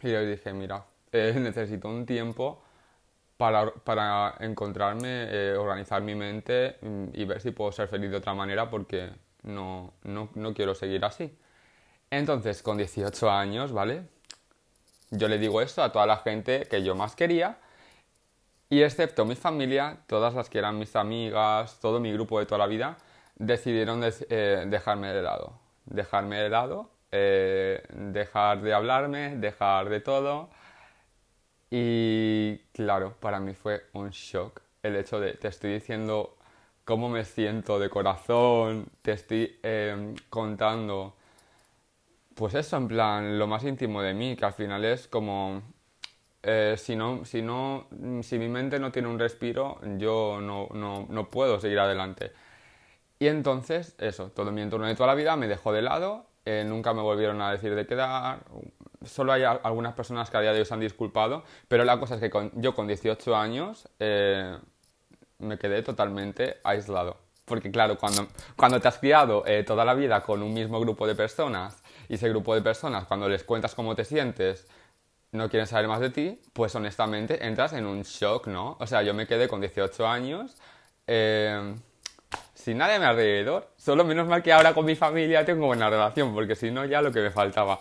y 0.02 0.08
les 0.08 0.28
dije, 0.28 0.52
mira, 0.52 0.84
eh, 1.12 1.34
necesito 1.38 1.88
un 1.88 2.06
tiempo 2.06 2.62
para, 3.36 3.72
para 3.72 4.36
encontrarme, 4.40 5.56
organizar 5.56 6.02
mi 6.02 6.14
mente 6.14 6.76
mm, 6.82 7.08
y 7.14 7.24
ver 7.24 7.40
si 7.40 7.50
puedo 7.52 7.72
ser 7.72 7.88
feliz 7.88 8.10
de 8.10 8.18
otra 8.18 8.34
manera 8.34 8.70
porque 8.70 9.10
no, 9.42 9.94
no, 10.04 10.30
no 10.34 10.54
quiero 10.54 10.74
seguir 10.74 11.04
así. 11.04 11.36
Entonces, 12.12 12.62
con 12.62 12.76
18 12.76 13.30
años, 13.30 13.72
¿vale? 13.72 14.02
Yo 15.10 15.28
le 15.28 15.38
digo 15.38 15.62
esto 15.62 15.82
a 15.82 15.90
toda 15.90 16.04
la 16.04 16.18
gente 16.18 16.66
que 16.70 16.82
yo 16.82 16.94
más 16.94 17.16
quería 17.16 17.58
y 18.68 18.82
excepto 18.82 19.24
mi 19.24 19.34
familia, 19.34 19.96
todas 20.06 20.34
las 20.34 20.50
que 20.50 20.58
eran 20.58 20.78
mis 20.78 20.94
amigas, 20.94 21.80
todo 21.80 22.00
mi 22.00 22.12
grupo 22.12 22.38
de 22.38 22.44
toda 22.44 22.58
la 22.58 22.66
vida, 22.66 22.98
decidieron 23.36 24.02
eh, 24.04 24.64
dejarme 24.66 25.12
de 25.14 25.22
lado. 25.22 25.58
Dejarme 25.86 26.36
de 26.36 26.50
lado, 26.50 26.90
eh, 27.10 27.82
dejar 27.90 28.60
de 28.60 28.74
hablarme, 28.74 29.36
dejar 29.36 29.88
de 29.88 30.00
todo. 30.00 30.50
Y 31.70 32.58
claro, 32.74 33.14
para 33.20 33.40
mí 33.40 33.54
fue 33.54 33.86
un 33.94 34.10
shock 34.10 34.60
el 34.82 34.96
hecho 34.96 35.18
de 35.18 35.32
te 35.32 35.48
estoy 35.48 35.72
diciendo 35.72 36.36
cómo 36.84 37.08
me 37.08 37.24
siento 37.24 37.78
de 37.78 37.88
corazón, 37.88 38.86
te 39.00 39.12
estoy 39.12 39.58
eh, 39.62 40.14
contando, 40.28 41.14
pues 42.34 42.54
eso, 42.54 42.76
en 42.76 42.88
plan, 42.88 43.38
lo 43.38 43.46
más 43.46 43.64
íntimo 43.64 44.02
de 44.02 44.14
mí, 44.14 44.36
que 44.36 44.44
al 44.44 44.52
final 44.52 44.84
es 44.84 45.08
como 45.08 45.62
eh, 46.42 46.74
si, 46.76 46.96
no, 46.96 47.24
si, 47.24 47.42
no, 47.42 47.86
si 48.22 48.38
mi 48.38 48.48
mente 48.48 48.78
no 48.78 48.90
tiene 48.90 49.08
un 49.08 49.18
respiro, 49.18 49.78
yo 49.98 50.40
no, 50.40 50.68
no, 50.72 51.06
no, 51.08 51.30
puedo 51.30 51.60
seguir 51.60 51.78
adelante. 51.78 52.32
Y 53.18 53.28
entonces, 53.28 53.94
eso, 53.98 54.30
todo 54.30 54.50
mi 54.50 54.62
entorno 54.62 54.86
de 54.86 54.94
toda 54.94 55.08
la 55.08 55.14
vida 55.14 55.36
me 55.36 55.46
dejó 55.46 55.72
de 55.72 55.82
lado, 55.82 56.26
eh, 56.44 56.64
nunca 56.66 56.92
me 56.92 57.02
volvieron 57.02 57.40
a 57.40 57.52
decir 57.52 57.74
de 57.74 57.86
quedar, 57.86 58.40
solo 59.04 59.32
hay 59.32 59.44
algunas 59.44 59.94
personas 59.94 60.30
que 60.30 60.36
a 60.36 60.40
día 60.40 60.52
de 60.52 60.60
hoy 60.60 60.64
se 60.64 60.74
han 60.74 60.80
disculpado, 60.80 61.44
pero 61.68 61.84
la 61.84 61.98
cosa 62.00 62.16
es 62.16 62.20
que 62.20 62.50
yo 62.54 62.74
con 62.74 62.88
18 62.88 63.36
años 63.36 63.88
eh, 64.00 64.58
me 65.38 65.58
quedé 65.58 65.82
totalmente 65.82 66.58
aislado. 66.64 67.18
Porque 67.44 67.70
claro, 67.70 67.98
cuando, 67.98 68.28
cuando 68.56 68.80
te 68.80 68.88
has 68.88 68.98
criado 68.98 69.44
eh, 69.46 69.64
toda 69.64 69.84
la 69.84 69.94
vida 69.94 70.22
con 70.22 70.42
un 70.42 70.54
mismo 70.54 70.80
grupo 70.80 71.06
de 71.06 71.14
personas 71.14 71.81
y 72.08 72.14
ese 72.14 72.28
grupo 72.28 72.54
de 72.54 72.62
personas, 72.62 73.06
cuando 73.06 73.28
les 73.28 73.44
cuentas 73.44 73.74
cómo 73.74 73.94
te 73.94 74.04
sientes, 74.04 74.66
no 75.32 75.48
quieren 75.48 75.66
saber 75.66 75.88
más 75.88 76.00
de 76.00 76.10
ti, 76.10 76.40
pues 76.52 76.74
honestamente 76.74 77.46
entras 77.46 77.72
en 77.72 77.86
un 77.86 78.02
shock, 78.02 78.46
¿no? 78.48 78.76
O 78.80 78.86
sea, 78.86 79.02
yo 79.02 79.14
me 79.14 79.26
quedé 79.26 79.48
con 79.48 79.60
18 79.60 80.06
años 80.06 80.56
eh, 81.06 81.74
sin 82.54 82.78
nadie 82.78 82.94
a 82.94 82.98
mi 82.98 83.06
alrededor. 83.06 83.70
Solo 83.76 84.04
menos 84.04 84.28
mal 84.28 84.42
que 84.42 84.52
ahora 84.52 84.74
con 84.74 84.84
mi 84.84 84.94
familia 84.94 85.44
tengo 85.44 85.66
buena 85.66 85.90
relación, 85.90 86.34
porque 86.34 86.54
si 86.54 86.70
no 86.70 86.84
ya 86.84 87.02
lo 87.02 87.10
que 87.10 87.20
me 87.20 87.30
faltaba. 87.30 87.80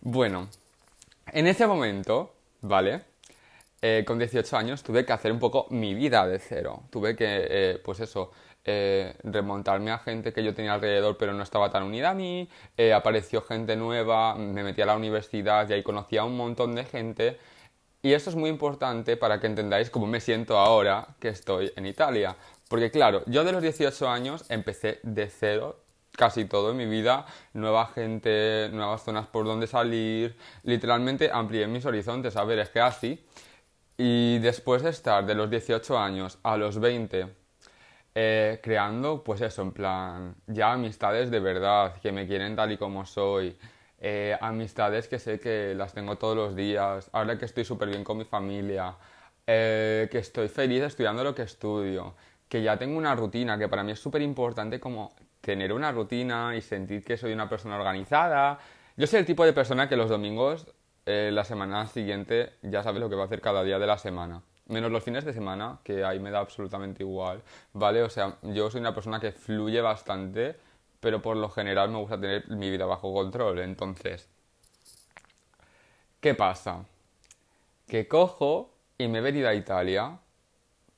Bueno, 0.00 0.48
en 1.26 1.46
ese 1.46 1.66
momento, 1.66 2.34
¿vale? 2.60 3.02
Eh, 3.82 4.04
con 4.06 4.18
18 4.18 4.56
años 4.56 4.82
tuve 4.82 5.06
que 5.06 5.12
hacer 5.12 5.32
un 5.32 5.38
poco 5.38 5.66
mi 5.70 5.94
vida 5.94 6.26
de 6.26 6.38
cero. 6.38 6.82
Tuve 6.90 7.16
que, 7.16 7.46
eh, 7.48 7.80
pues 7.82 8.00
eso, 8.00 8.32
eh, 8.64 9.16
remontarme 9.24 9.90
a 9.90 9.98
gente 9.98 10.32
que 10.32 10.44
yo 10.44 10.54
tenía 10.54 10.74
alrededor 10.74 11.16
pero 11.16 11.32
no 11.32 11.42
estaba 11.42 11.70
tan 11.70 11.82
unida 11.82 12.10
a 12.10 12.14
mí. 12.14 12.48
apareció 12.94 13.42
gente 13.42 13.76
nueva, 13.76 14.34
me 14.34 14.62
metí 14.62 14.82
a 14.82 14.86
la 14.86 14.96
universidad 14.96 15.68
y 15.68 15.72
ahí 15.74 15.82
conocí 15.82 16.16
a 16.16 16.24
un 16.24 16.36
montón 16.36 16.74
de 16.74 16.84
gente. 16.84 17.38
Y 18.02 18.14
eso 18.14 18.30
es 18.30 18.36
muy 18.36 18.48
importante 18.50 19.16
para 19.16 19.40
que 19.40 19.46
entendáis 19.46 19.90
cómo 19.90 20.06
me 20.06 20.20
siento 20.20 20.58
ahora 20.58 21.08
que 21.18 21.28
estoy 21.28 21.72
en 21.76 21.86
Italia. 21.86 22.36
Porque 22.68 22.90
claro, 22.90 23.22
yo 23.26 23.44
de 23.44 23.52
los 23.52 23.62
18 23.62 24.08
años 24.08 24.44
empecé 24.48 25.00
de 25.02 25.28
cero 25.28 25.80
casi 26.16 26.44
todo 26.44 26.72
en 26.72 26.76
mi 26.76 26.86
vida, 26.86 27.26
nueva 27.54 27.86
gente, 27.86 28.68
nuevas 28.72 29.02
zonas 29.02 29.26
por 29.26 29.44
donde 29.44 29.66
salir, 29.66 30.36
literalmente 30.64 31.30
amplié 31.32 31.66
mis 31.66 31.86
horizontes, 31.86 32.36
a 32.36 32.44
ver, 32.44 32.58
es 32.58 32.68
que 32.68 32.80
así. 32.80 33.24
Y 33.96 34.38
después 34.38 34.82
de 34.82 34.90
estar 34.90 35.24
de 35.26 35.34
los 35.34 35.50
18 35.50 35.98
años 35.98 36.38
a 36.42 36.56
los 36.56 36.78
20 36.78 37.39
eh, 38.14 38.60
creando, 38.62 39.22
pues 39.24 39.40
eso, 39.40 39.62
en 39.62 39.72
plan, 39.72 40.34
ya 40.46 40.72
amistades 40.72 41.30
de 41.30 41.40
verdad, 41.40 41.94
que 42.00 42.12
me 42.12 42.26
quieren 42.26 42.56
tal 42.56 42.72
y 42.72 42.76
como 42.76 43.06
soy, 43.06 43.56
eh, 44.00 44.36
amistades 44.40 45.08
que 45.08 45.18
sé 45.18 45.38
que 45.38 45.74
las 45.74 45.92
tengo 45.92 46.16
todos 46.16 46.36
los 46.36 46.56
días, 46.56 47.10
ahora 47.12 47.38
que 47.38 47.44
estoy 47.44 47.64
súper 47.64 47.88
bien 47.88 48.02
con 48.04 48.18
mi 48.18 48.24
familia, 48.24 48.96
eh, 49.46 50.08
que 50.10 50.18
estoy 50.18 50.48
feliz 50.48 50.82
estudiando 50.82 51.22
lo 51.24 51.34
que 51.34 51.42
estudio, 51.42 52.14
que 52.48 52.62
ya 52.62 52.76
tengo 52.78 52.96
una 52.98 53.14
rutina, 53.14 53.58
que 53.58 53.68
para 53.68 53.82
mí 53.82 53.92
es 53.92 54.00
súper 54.00 54.22
importante 54.22 54.80
como 54.80 55.14
tener 55.40 55.72
una 55.72 55.92
rutina 55.92 56.54
y 56.56 56.60
sentir 56.62 57.04
que 57.04 57.16
soy 57.16 57.32
una 57.32 57.48
persona 57.48 57.76
organizada. 57.76 58.58
Yo 58.96 59.06
soy 59.06 59.20
el 59.20 59.26
tipo 59.26 59.44
de 59.44 59.52
persona 59.52 59.88
que 59.88 59.96
los 59.96 60.08
domingos, 60.10 60.66
eh, 61.06 61.30
la 61.32 61.44
semana 61.44 61.86
siguiente, 61.86 62.54
ya 62.62 62.82
sabe 62.82 63.00
lo 63.00 63.08
que 63.08 63.16
va 63.16 63.22
a 63.22 63.26
hacer 63.26 63.40
cada 63.40 63.62
día 63.64 63.78
de 63.78 63.86
la 63.86 63.98
semana. 63.98 64.42
Menos 64.70 64.90
los 64.90 65.02
fines 65.02 65.24
de 65.24 65.32
semana, 65.32 65.78
que 65.84 66.04
ahí 66.04 66.20
me 66.20 66.30
da 66.30 66.38
absolutamente 66.38 67.02
igual, 67.02 67.42
¿vale? 67.72 68.02
O 68.02 68.08
sea, 68.08 68.36
yo 68.42 68.70
soy 68.70 68.80
una 68.80 68.94
persona 68.94 69.20
que 69.20 69.32
fluye 69.32 69.80
bastante, 69.80 70.56
pero 71.00 71.20
por 71.20 71.36
lo 71.36 71.50
general 71.50 71.90
me 71.90 71.98
gusta 71.98 72.20
tener 72.20 72.48
mi 72.48 72.70
vida 72.70 72.86
bajo 72.86 73.12
control. 73.12 73.58
Entonces, 73.58 74.28
¿qué 76.20 76.34
pasa? 76.34 76.84
Que 77.88 78.06
cojo 78.06 78.70
y 78.96 79.08
me 79.08 79.18
he 79.18 79.22
venido 79.22 79.48
a 79.48 79.54
Italia 79.54 80.18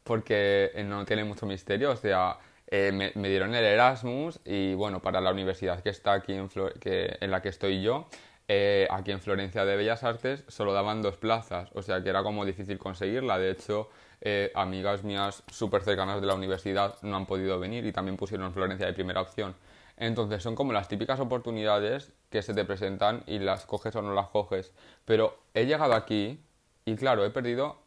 porque 0.04 0.72
no 0.86 1.04
tiene 1.04 1.24
mucho 1.24 1.46
misterio, 1.46 1.92
o 1.92 1.96
sea, 1.96 2.38
eh, 2.66 2.90
me, 2.90 3.28
dieron 3.28 3.54
el 3.54 3.64
Erasmus 3.64 4.40
y 4.44 4.74
bueno, 4.74 5.00
para 5.00 5.20
la 5.20 5.30
universidad 5.30 5.82
que 5.82 5.90
está 5.90 6.14
aquí 6.14 6.32
en, 6.32 6.48
que, 6.48 7.16
en 7.20 7.30
la 7.30 7.42
que 7.42 7.50
estoy 7.50 7.82
yo, 7.82 8.08
eh, 8.48 8.86
aquí 8.90 9.12
en 9.12 9.20
Florencia 9.20 9.64
de 9.64 9.76
Bellas 9.76 10.02
Artes 10.02 10.44
solo 10.48 10.72
daban 10.72 11.02
dos 11.02 11.16
plazas, 11.16 11.70
o 11.74 11.82
sea 11.82 12.02
que 12.02 12.10
era 12.10 12.22
como 12.22 12.44
difícil 12.44 12.78
conseguirla. 12.78 13.38
De 13.38 13.50
hecho, 13.50 13.88
eh, 14.20 14.50
amigas 14.54 15.04
mías 15.04 15.42
súper 15.50 15.82
cercanas 15.82 16.20
de 16.20 16.26
la 16.26 16.34
universidad 16.34 16.96
no 17.02 17.16
han 17.16 17.26
podido 17.26 17.58
venir 17.58 17.86
y 17.86 17.92
también 17.92 18.16
pusieron 18.16 18.52
Florencia 18.52 18.86
de 18.86 18.92
primera 18.92 19.20
opción. 19.20 19.54
Entonces 19.96 20.42
son 20.42 20.54
como 20.54 20.72
las 20.72 20.88
típicas 20.88 21.20
oportunidades 21.20 22.12
que 22.30 22.42
se 22.42 22.54
te 22.54 22.64
presentan 22.64 23.22
y 23.26 23.38
las 23.38 23.66
coges 23.66 23.94
o 23.96 24.02
no 24.02 24.14
las 24.14 24.28
coges. 24.28 24.72
Pero 25.04 25.38
he 25.54 25.66
llegado 25.66 25.94
aquí 25.94 26.40
y 26.84 26.96
claro, 26.96 27.24
he 27.24 27.30
perdido... 27.30 27.78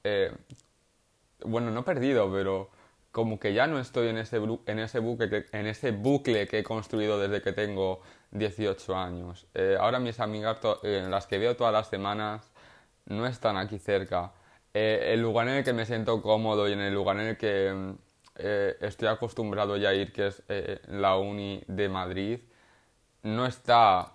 bueno, 1.44 1.72
no 1.72 1.82
he 1.82 1.84
perdido, 1.84 2.32
pero 2.32 2.70
como 3.16 3.40
que 3.40 3.54
ya 3.54 3.66
no 3.66 3.80
estoy 3.80 4.10
en 4.10 4.18
ese, 4.18 4.42
en 4.66 4.80
ese, 4.80 5.00
bucle, 5.00 5.30
que, 5.30 5.46
en 5.58 5.68
ese 5.68 5.92
bucle 5.92 6.50
que 6.50 6.60
he 6.60 6.64
construido 6.64 7.18
desde 7.18 7.42
que 7.42 7.54
tengo 7.54 8.02
18 8.32 8.94
años. 8.94 9.48
Eh, 9.54 9.78
ahora 9.80 10.00
mis 10.00 10.20
amigas, 10.20 10.58
en 10.84 11.10
las 11.10 11.26
que 11.26 11.38
veo 11.38 11.56
todas 11.56 11.72
las 11.72 11.88
semanas, 11.88 12.52
no 13.06 13.26
están 13.26 13.56
aquí 13.56 13.80
cerca. 13.80 14.34
Eh, 14.74 15.14
el 15.14 15.22
lugar 15.22 15.48
en 15.48 15.54
el 15.54 15.64
que 15.64 15.72
me 15.72 15.86
siento 15.86 16.22
cómodo 16.22 16.68
y 16.68 16.74
en 16.74 16.82
el 16.82 16.94
lugar 16.94 17.18
en 17.22 17.28
el 17.28 17.38
que 17.38 17.72
mm, 17.74 17.92
eh, 18.36 18.76
estoy 18.82 19.08
acostumbrado 19.08 19.78
ya 19.78 19.90
a 19.90 19.94
ir, 19.94 20.12
que 20.12 20.28
es 20.28 20.44
la 20.90 21.16
Uni 21.16 21.64
de 21.68 21.88
Madrid, 21.88 22.40
no 23.24 23.46
está... 23.46 24.12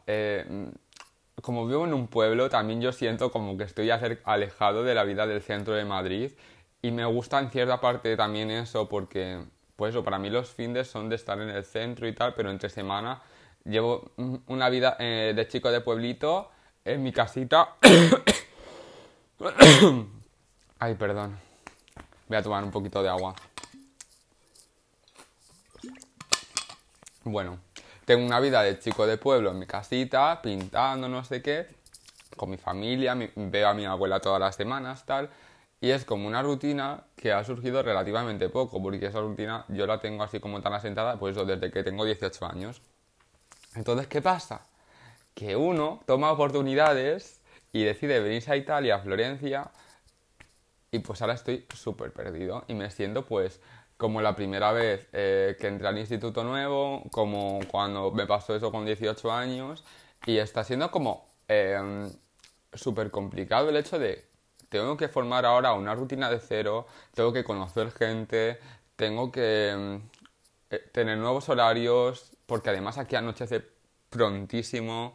como 1.40 1.66
vivo 1.66 1.86
en 1.86 1.94
un 1.94 2.06
pueblo, 2.06 2.50
también 2.50 2.82
yo 2.82 2.92
siento 2.92 3.32
como 3.32 3.56
que 3.56 3.64
estoy 3.64 3.88
alejado 3.90 4.84
de 4.84 4.94
la 4.94 5.04
vida 5.04 5.26
del 5.26 5.40
centro 5.40 5.72
de 5.72 5.86
Madrid 5.86 6.32
y 6.82 6.90
me 6.90 7.04
gusta 7.04 7.38
en 7.38 7.50
cierta 7.50 7.80
parte 7.80 8.16
también 8.16 8.50
eso 8.50 8.88
porque, 8.88 9.44
pues 9.76 9.90
eso, 9.90 10.02
para 10.02 10.18
mí 10.18 10.30
los 10.30 10.50
fines 10.50 10.88
son 10.88 11.08
de 11.08 11.16
estar 11.16 11.40
en 11.40 11.50
el 11.50 11.64
centro 11.64 12.08
y 12.08 12.14
tal, 12.14 12.34
pero 12.34 12.50
entre 12.50 12.68
semana 12.68 13.22
llevo 13.64 14.12
una 14.46 14.68
vida 14.68 14.96
eh, 14.98 15.32
de 15.34 15.48
chico 15.48 15.70
de 15.70 15.80
pueblito 15.80 16.50
en 16.84 17.02
mi 17.02 17.12
casita. 17.12 17.76
Ay, 20.78 20.94
perdón. 20.94 21.38
Voy 22.28 22.38
a 22.38 22.42
tomar 22.42 22.64
un 22.64 22.70
poquito 22.70 23.02
de 23.02 23.08
agua. 23.08 23.34
Bueno, 27.24 27.58
tengo 28.04 28.24
una 28.24 28.40
vida 28.40 28.62
de 28.62 28.78
chico 28.78 29.06
de 29.06 29.18
pueblo 29.18 29.50
en 29.50 29.58
mi 29.58 29.66
casita, 29.66 30.40
pintando, 30.40 31.08
no 31.08 31.22
sé 31.22 31.42
qué, 31.42 31.66
con 32.36 32.48
mi 32.50 32.56
familia, 32.56 33.14
veo 33.34 33.68
a 33.68 33.74
mi 33.74 33.84
abuela 33.84 34.20
todas 34.20 34.40
las 34.40 34.56
semanas, 34.56 35.04
tal. 35.04 35.28
Y 35.80 35.90
es 35.90 36.04
como 36.04 36.26
una 36.26 36.42
rutina 36.42 37.04
que 37.16 37.32
ha 37.32 37.42
surgido 37.44 37.82
relativamente 37.82 38.48
poco, 38.50 38.82
porque 38.82 39.06
esa 39.06 39.20
rutina 39.20 39.64
yo 39.68 39.86
la 39.86 40.00
tengo 40.00 40.22
así 40.22 40.38
como 40.38 40.60
tan 40.60 40.74
asentada, 40.74 41.18
pues 41.18 41.36
eso, 41.36 41.46
desde 41.46 41.70
que 41.70 41.82
tengo 41.82 42.04
18 42.04 42.46
años. 42.46 42.82
Entonces, 43.74 44.06
¿qué 44.06 44.20
pasa? 44.20 44.66
Que 45.34 45.56
uno 45.56 46.00
toma 46.06 46.32
oportunidades 46.32 47.40
y 47.72 47.84
decide 47.84 48.20
venirse 48.20 48.52
a 48.52 48.56
Italia, 48.56 48.96
a 48.96 48.98
Florencia, 49.00 49.70
y 50.90 50.98
pues 50.98 51.22
ahora 51.22 51.34
estoy 51.34 51.66
súper 51.74 52.12
perdido 52.12 52.64
y 52.66 52.74
me 52.74 52.90
siento 52.90 53.24
pues 53.24 53.60
como 53.96 54.20
la 54.22 54.34
primera 54.34 54.72
vez 54.72 55.08
eh, 55.12 55.56
que 55.60 55.68
entré 55.68 55.86
al 55.86 55.98
instituto 55.98 56.42
nuevo, 56.42 57.04
como 57.10 57.60
cuando 57.70 58.10
me 58.10 58.26
pasó 58.26 58.56
eso 58.56 58.72
con 58.72 58.86
18 58.86 59.30
años, 59.30 59.84
y 60.26 60.38
está 60.38 60.64
siendo 60.64 60.90
como 60.90 61.28
eh, 61.48 62.10
súper 62.72 63.10
complicado 63.10 63.68
el 63.68 63.76
hecho 63.76 63.98
de 63.98 64.29
tengo 64.70 64.96
que 64.96 65.08
formar 65.08 65.44
ahora 65.44 65.74
una 65.74 65.94
rutina 65.94 66.30
de 66.30 66.40
cero, 66.40 66.86
tengo 67.14 67.32
que 67.32 67.44
conocer 67.44 67.90
gente, 67.92 68.58
tengo 68.96 69.30
que 69.30 69.74
mm, 69.76 69.96
eh, 70.70 70.90
tener 70.92 71.18
nuevos 71.18 71.48
horarios, 71.48 72.32
porque 72.46 72.70
además 72.70 72.96
aquí 72.98 73.16
anochece 73.16 73.62
prontísimo. 74.08 75.14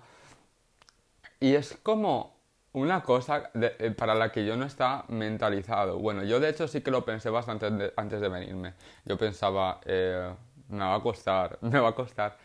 Y 1.40 1.56
es 1.56 1.78
como 1.84 2.36
una 2.74 3.02
cosa 3.04 3.52
eh, 3.54 3.92
para 3.98 4.16
la 4.16 4.32
que 4.32 4.46
yo 4.46 4.58
no 4.58 4.66
estaba 4.66 5.06
mentalizado. 5.08 6.00
Bueno, 6.00 6.24
yo 6.24 6.40
de 6.40 6.50
hecho 6.50 6.68
sí 6.68 6.82
que 6.82 6.92
lo 6.92 7.06
pensé 7.06 7.30
bastante 7.30 7.94
antes 7.96 8.22
de 8.22 8.30
venirme. 8.30 8.74
Yo 9.06 9.18
pensaba, 9.18 9.80
eh, 9.86 10.34
me 10.70 10.80
va 10.80 10.96
a 10.96 11.02
costar, 11.02 11.58
me 11.62 11.80
va 11.80 11.90
a 11.90 11.96
costar. 11.96 12.38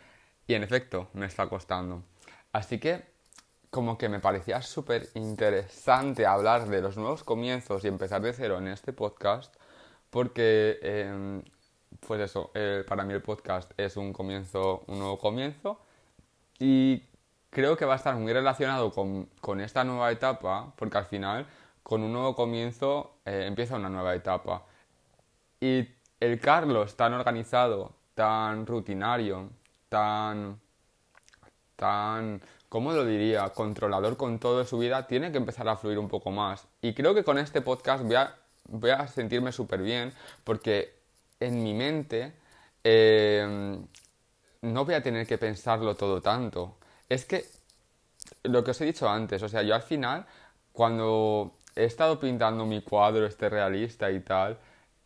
Y 0.47 0.53
en 0.53 0.63
efecto, 0.63 1.09
me 1.13 1.25
está 1.25 1.47
costando. 1.47 2.03
Así 2.53 2.79
que 2.79 3.10
como 3.71 3.97
que 3.97 4.09
me 4.09 4.19
parecía 4.19 4.61
súper 4.61 5.09
interesante 5.15 6.25
hablar 6.25 6.67
de 6.67 6.81
los 6.81 6.97
nuevos 6.97 7.23
comienzos 7.23 7.83
y 7.85 7.87
empezar 7.87 8.21
de 8.21 8.33
cero 8.33 8.57
en 8.59 8.67
este 8.67 8.93
podcast, 8.93 9.55
porque, 10.11 10.79
em, 10.83 11.43
pues 12.07 12.21
eso, 12.21 12.51
eh, 12.53 12.83
para 12.87 13.03
mí 13.05 13.13
el 13.13 13.21
podcast 13.21 13.71
es 13.77 13.97
un 13.97 14.13
comienzo, 14.13 14.83
un 14.87 14.99
nuevo 14.99 15.17
comienzo, 15.19 15.79
y 16.59 17.03
creo 17.49 17.77
que 17.77 17.85
va 17.85 17.93
a 17.93 17.97
estar 17.97 18.15
muy 18.15 18.33
relacionado 18.33 18.91
con, 18.91 19.27
con 19.41 19.61
esta 19.61 19.83
nueva 19.83 20.11
etapa, 20.11 20.73
porque 20.77 20.97
al 20.97 21.05
final, 21.05 21.47
con 21.83 22.03
un 22.03 22.13
nuevo 22.13 22.35
comienzo, 22.35 23.15
eh, 23.25 23.45
empieza 23.47 23.75
una 23.77 23.89
nueva 23.89 24.15
etapa. 24.15 24.63
Y 25.59 25.87
el 26.19 26.39
Carlos 26.39 26.95
tan 26.97 27.13
organizado, 27.13 27.93
tan 28.15 28.65
rutinario, 28.65 29.49
tan 29.89 30.59
tan 31.81 32.39
¿cómo 32.71 32.93
lo 32.93 33.05
diría? 33.05 33.49
Controlador 33.49 34.15
con 34.15 34.39
todo 34.39 34.63
su 34.63 34.77
vida, 34.77 35.05
tiene 35.05 35.29
que 35.33 35.37
empezar 35.37 35.67
a 35.67 35.75
fluir 35.75 35.99
un 35.99 36.07
poco 36.07 36.31
más. 36.31 36.65
Y 36.81 36.93
creo 36.93 37.13
que 37.13 37.25
con 37.25 37.37
este 37.37 37.59
podcast 37.59 38.05
voy 38.69 38.91
a, 38.91 39.07
sentirme 39.07 39.51
súper 39.51 39.81
bien 39.81 40.13
porque 40.45 40.95
en 41.41 41.61
mi 41.61 41.73
mente 41.73 42.31
eh, 42.85 43.77
no 44.61 44.85
voy 44.85 44.93
a 44.93 45.03
tener 45.03 45.27
que 45.27 45.37
pensarlo 45.37 45.95
todo 45.95 46.21
tanto. 46.21 46.77
Es 47.09 47.25
que 47.25 47.43
lo 48.43 48.63
que 48.63 48.71
os 48.71 48.79
he 48.79 48.85
dicho 48.85 49.09
antes, 49.09 49.43
o 49.43 49.49
sea, 49.49 49.63
yo 49.63 49.75
al 49.75 49.81
final, 49.81 50.25
cuando 50.71 51.57
he 51.75 51.83
estado 51.83 52.21
pintando 52.21 52.65
mi 52.65 52.81
cuadro 52.81 53.25
este 53.25 53.49
realista 53.49 54.09
y 54.11 54.21
tal, 54.21 54.57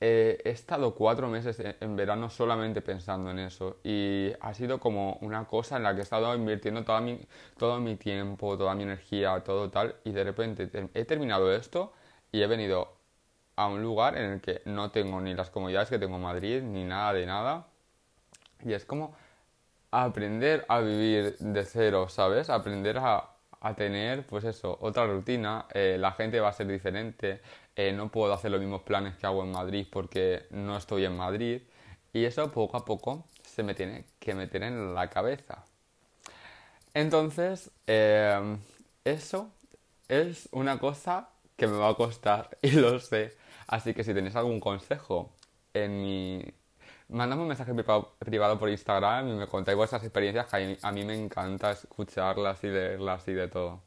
eh, 0.02 0.42
he 0.44 0.50
estado 0.50 0.94
cuatro 0.96 1.28
meses 1.30 1.58
en 1.80 1.96
verano 1.96 2.30
solamente 2.30 2.82
pensando 2.82 3.32
en 3.32 3.40
eso 3.40 3.78
y 3.84 4.32
ha 4.42 4.54
sido 4.54 4.80
como 4.80 5.18
una 5.22 5.46
cosa 5.48 5.78
en 5.78 5.84
la 5.84 5.94
que 5.94 6.02
he 6.02 6.04
estado 6.04 6.36
invirtiendo 6.36 6.84
toda 6.84 7.02
mi, 7.02 7.20
todo 7.58 7.80
mi 7.80 7.96
tiempo, 7.96 8.58
toda 8.58 8.76
mi 8.76 8.84
energía, 8.84 9.42
todo 9.44 9.70
tal 9.72 9.96
y 10.04 10.12
de 10.12 10.24
repente 10.24 10.70
he 10.94 11.06
terminado 11.06 11.54
esto 11.54 11.94
y 12.32 12.42
he 12.42 12.48
venido 12.48 12.98
a 13.56 13.68
un 13.68 13.82
lugar 13.84 14.18
en 14.18 14.32
el 14.34 14.42
que 14.42 14.62
no 14.66 14.92
tengo 14.92 15.22
ni 15.22 15.34
las 15.34 15.50
comodidades 15.50 15.90
que 15.90 16.00
tengo 16.00 16.18
en 16.18 16.24
Madrid 16.24 16.62
ni 16.64 16.84
nada 16.84 17.14
de 17.14 17.26
nada 17.26 17.68
y 18.64 18.74
es 18.74 18.86
como 18.86 19.16
aprender 19.92 20.66
a 20.70 20.80
vivir 20.82 21.38
de 21.40 21.66
cero, 21.66 22.10
¿sabes? 22.10 22.50
Aprender 22.50 22.98
a, 23.00 23.32
a 23.62 23.76
tener, 23.76 24.26
pues 24.26 24.44
eso, 24.46 24.78
otra 24.82 25.08
rutina, 25.08 25.68
eh, 25.74 25.98
la 26.00 26.12
gente 26.14 26.40
va 26.40 26.50
a 26.50 26.54
ser 26.54 26.68
diferente, 26.68 27.42
eh, 27.76 27.92
no 27.94 28.10
puedo 28.10 28.34
hacer 28.34 28.52
los 28.52 28.60
mismos 28.60 28.82
planes 28.84 29.16
que 29.16 29.26
hago 29.26 29.44
en 29.44 29.52
Madrid 29.52 29.88
porque 29.92 30.48
no 30.52 30.78
estoy 30.78 31.06
en 31.06 31.18
Madrid 31.18 31.62
y 32.14 32.26
eso 32.26 32.52
poco 32.52 32.78
a 32.78 32.86
poco 32.86 33.26
se 33.44 33.64
me 33.64 33.74
tiene 33.76 34.06
que 34.20 34.34
meter 34.34 34.64
en 34.64 34.94
la 34.94 35.10
cabeza. 35.10 35.66
Entonces, 36.94 37.72
eh, 37.88 38.58
eso 39.04 39.52
es 40.08 40.48
una 40.52 40.80
cosa 40.80 41.30
que 41.58 41.68
me 41.68 41.78
va 41.78 41.90
a 41.90 41.96
costar 41.96 42.58
y 42.62 42.72
lo 42.72 43.00
sé. 43.00 43.36
Así 43.68 43.94
que 43.94 44.04
si 44.04 44.14
tenéis 44.14 44.36
algún 44.36 44.60
consejo 44.60 45.34
en 45.74 46.02
mi 46.02 46.44
Mándame 47.08 47.44
un 47.44 47.48
mensaje 47.50 47.74
privado 48.20 48.60
por 48.60 48.70
Instagram 48.70 49.30
y 49.30 49.34
me 49.34 49.48
contáis 49.48 49.78
vuestras 49.78 50.04
experiencias 50.04 50.48
que 50.48 50.78
a 50.82 50.92
mí 50.92 51.06
me 51.06 51.14
encanta 51.16 51.72
escucharlas 51.72 52.64
y 52.64 52.68
leerlas 52.68 53.28
y 53.28 53.34
de 53.34 53.48
todo. 53.48 53.84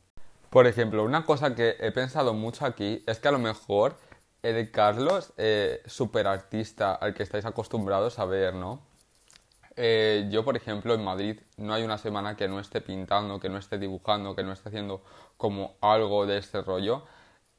Por 0.50 0.66
ejemplo, 0.66 1.04
una 1.04 1.26
cosa 1.26 1.54
que 1.54 1.76
he 1.78 1.92
pensado 1.92 2.32
mucho 2.32 2.64
aquí 2.64 3.04
es 3.06 3.18
que 3.18 3.28
a 3.28 3.32
lo 3.32 3.38
mejor 3.38 3.96
el 4.42 4.70
Carlos, 4.70 5.32
eh, 5.36 5.82
artista 6.24 6.94
al 6.94 7.12
que 7.12 7.22
estáis 7.22 7.44
acostumbrados 7.44 8.18
a 8.18 8.24
ver, 8.24 8.54
¿no? 8.54 8.80
Eh, 9.76 10.26
yo, 10.30 10.44
por 10.44 10.56
ejemplo, 10.56 10.94
en 10.94 11.04
Madrid 11.04 11.40
no 11.58 11.74
hay 11.74 11.82
una 11.84 11.98
semana 11.98 12.34
que 12.36 12.48
no 12.48 12.60
esté 12.60 12.80
pintando, 12.80 13.38
que 13.40 13.48
no 13.50 13.58
esté 13.58 13.78
dibujando, 13.78 14.34
que 14.34 14.42
no 14.42 14.52
esté 14.52 14.70
haciendo 14.70 15.02
como 15.36 15.76
algo 15.82 16.26
de 16.26 16.38
este 16.38 16.62
rollo. 16.62 17.04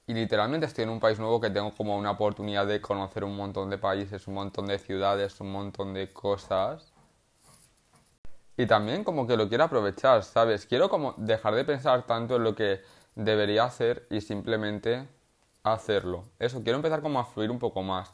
Y 0.08 0.14
literalmente 0.16 0.66
estoy 0.66 0.86
en 0.86 0.90
un 0.90 1.00
país 1.00 1.20
nuevo 1.20 1.40
que 1.40 1.52
tengo 1.52 1.72
como 1.76 1.96
una 1.98 2.12
oportunidad 2.12 2.66
de 2.68 2.82
conocer 2.82 3.24
un 3.24 3.36
montón 3.36 3.70
de 3.70 3.78
países, 3.78 4.28
un 4.28 4.34
montón 4.34 4.66
de 4.66 4.80
ciudades, 4.80 5.40
un 5.42 5.52
montón 5.52 5.94
de 5.94 6.12
cosas. 6.12 6.89
Y 8.60 8.66
también 8.66 9.06
como 9.06 9.26
que 9.26 9.38
lo 9.38 9.48
quiero 9.48 9.64
aprovechar, 9.64 10.22
¿sabes? 10.22 10.66
Quiero 10.66 10.90
como 10.90 11.14
dejar 11.16 11.56
de 11.56 11.64
pensar 11.64 12.06
tanto 12.06 12.36
en 12.36 12.44
lo 12.44 12.56
que 12.56 12.82
debería 13.16 13.64
hacer 13.64 14.06
y 14.10 14.20
simplemente 14.20 15.08
hacerlo. 15.64 16.26
Eso, 16.40 16.62
quiero 16.62 16.76
empezar 16.76 17.02
como 17.02 17.22
a 17.22 17.24
fluir 17.24 17.52
un 17.52 17.58
poco 17.58 17.84
más. 17.84 18.12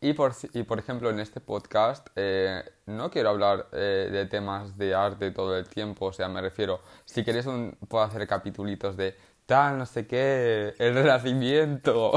Y 0.00 0.12
por, 0.12 0.32
y 0.54 0.64
por 0.64 0.80
ejemplo, 0.80 1.08
en 1.08 1.20
este 1.20 1.40
podcast 1.40 2.08
eh, 2.16 2.64
no 2.86 3.12
quiero 3.12 3.30
hablar 3.30 3.68
eh, 3.70 4.08
de 4.10 4.26
temas 4.26 4.76
de 4.76 4.92
arte 4.92 5.30
todo 5.30 5.56
el 5.56 5.68
tiempo, 5.68 6.06
o 6.06 6.12
sea, 6.12 6.28
me 6.28 6.40
refiero, 6.40 6.80
si 7.04 7.22
queréis 7.24 7.46
puedo 7.86 8.02
hacer 8.02 8.26
capitulitos 8.26 8.96
de 8.96 9.16
tal, 9.46 9.78
no 9.78 9.86
sé 9.86 10.04
qué, 10.08 10.74
el 10.80 10.94
renacimiento. 10.94 12.10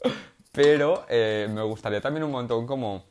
Pero 0.52 1.04
eh, 1.10 1.46
me 1.50 1.60
gustaría 1.60 2.00
también 2.00 2.24
un 2.24 2.30
montón 2.30 2.66
como 2.66 3.04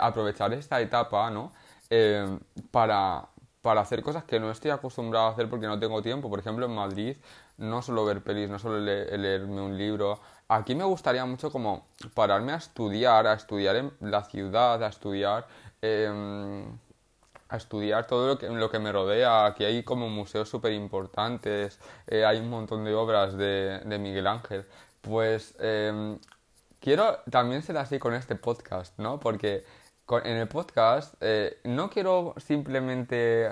aprovechar 0.00 0.52
esta 0.54 0.80
etapa, 0.80 1.30
¿no? 1.30 1.52
Eh, 1.96 2.38
para, 2.72 3.28
para 3.62 3.80
hacer 3.80 4.02
cosas 4.02 4.24
que 4.24 4.40
no 4.40 4.50
estoy 4.50 4.72
acostumbrado 4.72 5.26
a 5.26 5.30
hacer 5.30 5.48
porque 5.48 5.68
no 5.68 5.78
tengo 5.78 6.02
tiempo. 6.02 6.28
Por 6.28 6.40
ejemplo, 6.40 6.66
en 6.66 6.74
Madrid 6.74 7.16
no 7.56 7.82
solo 7.82 8.04
ver 8.04 8.20
pelis, 8.20 8.50
no 8.50 8.58
solo 8.58 8.80
leerme 8.80 9.60
un 9.60 9.78
libro. 9.78 10.18
Aquí 10.48 10.74
me 10.74 10.82
gustaría 10.82 11.24
mucho 11.24 11.52
como 11.52 11.86
pararme 12.14 12.52
a 12.52 12.56
estudiar, 12.56 13.28
a 13.28 13.34
estudiar 13.34 13.76
en 13.76 13.92
la 14.00 14.24
ciudad, 14.24 14.82
a 14.82 14.88
estudiar 14.88 15.46
em, 15.82 16.64
a 17.48 17.56
estudiar 17.56 18.08
todo 18.08 18.26
lo 18.26 18.38
que, 18.38 18.48
lo 18.48 18.70
que 18.70 18.80
me 18.80 18.90
rodea. 18.90 19.46
Aquí 19.46 19.64
hay 19.64 19.84
como 19.84 20.08
museos 20.08 20.48
súper 20.48 20.72
importantes, 20.72 21.78
eh, 22.08 22.24
hay 22.24 22.40
un 22.40 22.50
montón 22.50 22.84
de 22.84 22.94
obras 22.94 23.36
de, 23.36 23.80
de 23.84 23.98
Miguel 23.98 24.26
Ángel. 24.26 24.66
Pues 25.00 25.54
em, 25.60 26.18
quiero 26.80 27.20
también 27.30 27.62
ser 27.62 27.76
así 27.76 27.98
con 28.00 28.14
este 28.14 28.34
podcast, 28.34 28.98
¿no? 28.98 29.20
Porque 29.20 29.64
en 30.10 30.36
el 30.36 30.48
podcast 30.48 31.14
eh, 31.20 31.60
no 31.64 31.88
quiero 31.90 32.34
simplemente 32.36 33.50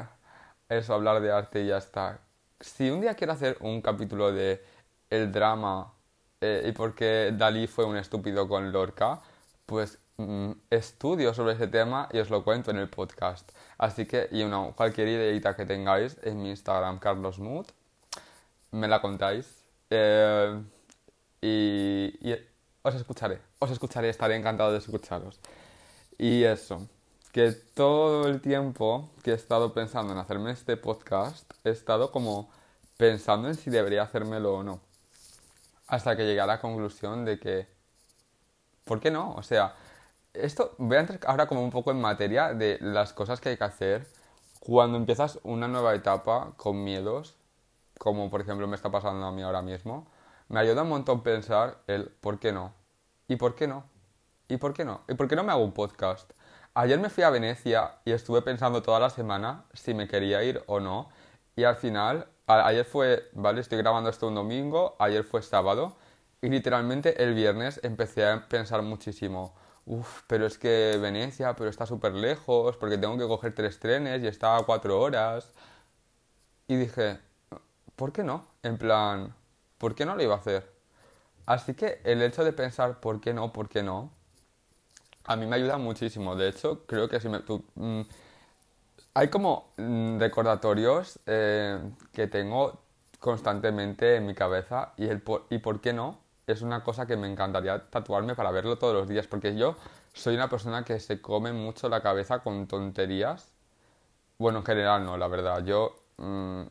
eso, 0.68 0.94
hablar 0.94 1.20
de 1.20 1.32
arte 1.32 1.62
y 1.62 1.68
ya 1.68 1.78
está. 1.78 2.20
Si 2.60 2.90
un 2.90 3.00
día 3.00 3.14
quiero 3.14 3.32
hacer 3.32 3.56
un 3.60 3.80
capítulo 3.82 4.32
de 4.32 4.64
el 5.10 5.32
drama 5.32 5.92
eh, 6.40 6.64
y 6.66 6.72
por 6.72 6.94
qué 6.94 7.32
Dalí 7.36 7.66
fue 7.66 7.84
un 7.84 7.96
estúpido 7.96 8.48
con 8.48 8.72
Lorca, 8.72 9.20
pues 9.66 9.98
mm, 10.16 10.52
estudio 10.70 11.34
sobre 11.34 11.54
ese 11.54 11.68
tema 11.68 12.08
y 12.12 12.18
os 12.18 12.30
lo 12.30 12.44
cuento 12.44 12.70
en 12.70 12.78
el 12.78 12.88
podcast. 12.88 13.50
Así 13.78 14.06
que, 14.06 14.28
y 14.30 14.42
una, 14.42 14.72
cualquier 14.72 15.08
ideita 15.08 15.56
que 15.56 15.66
tengáis 15.66 16.16
en 16.22 16.42
mi 16.42 16.50
Instagram, 16.50 16.98
carlosmood, 16.98 17.66
me 18.72 18.88
la 18.88 19.00
contáis. 19.00 19.64
Eh, 19.90 20.62
y, 21.42 22.34
os 22.82 22.94
escucharé, 22.94 23.40
os 23.58 23.70
escucharé, 23.70 24.08
estaré 24.08 24.36
encantado 24.36 24.72
de 24.72 24.78
escucharos. 24.78 25.38
Y 26.22 26.44
eso, 26.44 26.88
que 27.32 27.50
todo 27.50 28.28
el 28.28 28.40
tiempo 28.40 29.10
que 29.24 29.32
he 29.32 29.34
estado 29.34 29.74
pensando 29.74 30.12
en 30.12 30.20
hacerme 30.20 30.52
este 30.52 30.76
podcast, 30.76 31.52
he 31.64 31.70
estado 31.70 32.12
como 32.12 32.48
pensando 32.96 33.48
en 33.48 33.56
si 33.56 33.70
debería 33.70 34.04
hacérmelo 34.04 34.54
o 34.54 34.62
no. 34.62 34.80
Hasta 35.88 36.14
que 36.16 36.24
llegué 36.24 36.40
a 36.40 36.46
la 36.46 36.60
conclusión 36.60 37.24
de 37.24 37.40
que, 37.40 37.66
¿por 38.84 39.00
qué 39.00 39.10
no? 39.10 39.34
O 39.34 39.42
sea, 39.42 39.74
esto, 40.32 40.76
voy 40.78 40.96
a 40.96 41.00
entrar 41.00 41.18
ahora 41.26 41.48
como 41.48 41.64
un 41.64 41.70
poco 41.70 41.90
en 41.90 42.00
materia 42.00 42.54
de 42.54 42.78
las 42.80 43.12
cosas 43.12 43.40
que 43.40 43.48
hay 43.48 43.56
que 43.56 43.64
hacer 43.64 44.06
cuando 44.60 44.98
empiezas 44.98 45.40
una 45.42 45.66
nueva 45.66 45.92
etapa 45.92 46.52
con 46.56 46.84
miedos, 46.84 47.34
como 47.98 48.30
por 48.30 48.42
ejemplo 48.42 48.68
me 48.68 48.76
está 48.76 48.92
pasando 48.92 49.26
a 49.26 49.32
mí 49.32 49.42
ahora 49.42 49.62
mismo. 49.62 50.06
Me 50.48 50.60
ayuda 50.60 50.82
un 50.82 50.90
montón 50.90 51.24
pensar 51.24 51.78
el 51.88 52.10
por 52.10 52.38
qué 52.38 52.52
no, 52.52 52.72
y 53.26 53.34
por 53.34 53.56
qué 53.56 53.66
no, 53.66 53.90
y 54.52 54.58
por 54.58 54.74
qué 54.74 54.84
no, 54.84 55.00
y 55.08 55.14
por 55.14 55.28
qué 55.28 55.36
no 55.36 55.44
me 55.44 55.52
hago 55.52 55.64
un 55.64 55.72
podcast. 55.72 56.30
Ayer 56.74 56.98
me 56.98 57.08
fui 57.08 57.24
a 57.24 57.30
Venecia 57.30 57.98
y 58.04 58.12
estuve 58.12 58.42
pensando 58.42 58.82
toda 58.82 59.00
la 59.00 59.10
semana 59.10 59.64
si 59.72 59.94
me 59.94 60.06
quería 60.08 60.44
ir 60.44 60.62
o 60.66 60.78
no, 60.78 61.08
y 61.56 61.64
al 61.64 61.76
final, 61.76 62.28
ayer 62.46 62.84
fue, 62.84 63.30
vale, 63.32 63.62
estoy 63.62 63.78
grabando 63.78 64.10
esto 64.10 64.28
un 64.28 64.34
domingo, 64.34 64.96
ayer 64.98 65.24
fue 65.24 65.42
sábado, 65.42 65.96
y 66.42 66.48
literalmente 66.48 67.22
el 67.22 67.34
viernes 67.34 67.80
empecé 67.82 68.26
a 68.26 68.46
pensar 68.48 68.82
muchísimo 68.82 69.54
Uf, 69.84 70.22
pero 70.28 70.46
es 70.46 70.58
que 70.58 70.96
Venecia, 71.00 71.56
pero 71.56 71.68
está 71.70 71.86
súper 71.86 72.12
lejos, 72.14 72.76
porque 72.76 72.98
tengo 72.98 73.18
que 73.18 73.26
coger 73.26 73.54
tres 73.54 73.80
trenes 73.80 74.22
y 74.22 74.28
está 74.28 74.56
a 74.56 74.62
cuatro 74.64 75.00
horas. 75.00 75.50
Y 76.68 76.76
dije, 76.76 77.18
¿por 77.96 78.12
qué 78.12 78.22
no? 78.24 78.46
En 78.62 78.78
plan, 78.78 79.34
¿por 79.78 79.94
qué 79.94 80.06
no 80.06 80.14
lo 80.14 80.22
iba 80.22 80.34
a 80.34 80.38
hacer? 80.38 80.72
Así 81.46 81.74
que 81.74 82.00
el 82.04 82.22
hecho 82.22 82.44
de 82.44 82.52
pensar 82.52 83.00
por 83.00 83.20
qué 83.20 83.34
no, 83.34 83.52
por 83.52 83.68
qué 83.68 83.82
no, 83.82 84.12
a 85.24 85.36
mí 85.36 85.46
me 85.46 85.56
ayuda 85.56 85.78
muchísimo. 85.78 86.36
De 86.36 86.48
hecho, 86.48 86.84
creo 86.86 87.08
que 87.08 87.20
si 87.20 87.28
me... 87.28 87.40
Mm, 87.74 88.02
hay 89.14 89.28
como 89.28 89.72
mm, 89.76 90.18
recordatorios 90.18 91.18
eh, 91.26 91.78
que 92.12 92.26
tengo 92.26 92.80
constantemente 93.20 94.16
en 94.16 94.26
mi 94.26 94.34
cabeza 94.34 94.94
y, 94.96 95.06
el 95.06 95.22
y 95.50 95.58
por 95.58 95.80
qué 95.80 95.92
no 95.92 96.18
es 96.46 96.62
una 96.62 96.82
cosa 96.82 97.06
que 97.06 97.16
me 97.16 97.30
encantaría 97.30 97.88
tatuarme 97.90 98.34
para 98.34 98.50
verlo 98.50 98.78
todos 98.78 98.94
los 98.94 99.08
días, 99.08 99.26
porque 99.26 99.56
yo 99.56 99.76
soy 100.12 100.34
una 100.34 100.48
persona 100.48 100.84
que 100.84 100.98
se 100.98 101.20
come 101.20 101.52
mucho 101.52 101.88
la 101.88 102.02
cabeza 102.02 102.40
con 102.40 102.66
tonterías. 102.66 103.48
Bueno, 104.38 104.58
en 104.60 104.64
general 104.66 105.04
no, 105.04 105.16
la 105.16 105.28
verdad. 105.28 105.64
Yo, 105.64 105.94
mm, 106.18 106.62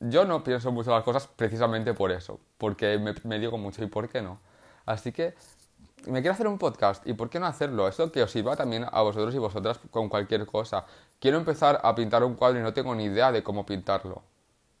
yo 0.00 0.24
no 0.24 0.44
pienso 0.44 0.70
mucho 0.72 0.90
las 0.90 1.02
cosas 1.04 1.26
precisamente 1.26 1.94
por 1.94 2.12
eso, 2.12 2.40
porque 2.58 2.98
me, 2.98 3.14
me, 3.24 3.38
digo 3.38 3.58
mucho, 3.58 3.82
¿y 3.82 3.86
por 3.86 4.08
qué 4.08 4.22
no? 4.22 4.38
Así 4.86 5.12
que 5.12 5.34
me 6.06 6.20
quiero 6.20 6.34
hacer 6.34 6.46
un 6.46 6.58
podcast, 6.58 7.06
¿y 7.06 7.14
por 7.14 7.30
qué 7.30 7.40
no 7.40 7.46
hacerlo? 7.46 7.88
Eso 7.88 8.10
que 8.10 8.22
os 8.22 8.30
sirva 8.30 8.56
también 8.56 8.86
a 8.90 9.02
vosotros 9.02 9.34
y 9.34 9.38
vosotras 9.38 9.80
con 9.90 10.08
cualquier 10.08 10.46
cosa. 10.46 10.86
Quiero 11.20 11.38
empezar 11.38 11.80
a 11.82 11.94
pintar 11.94 12.24
un 12.24 12.34
cuadro 12.34 12.58
y 12.58 12.62
no 12.62 12.72
tengo 12.72 12.94
ni 12.94 13.04
idea 13.04 13.32
de 13.32 13.42
cómo 13.42 13.64
pintarlo. 13.66 14.22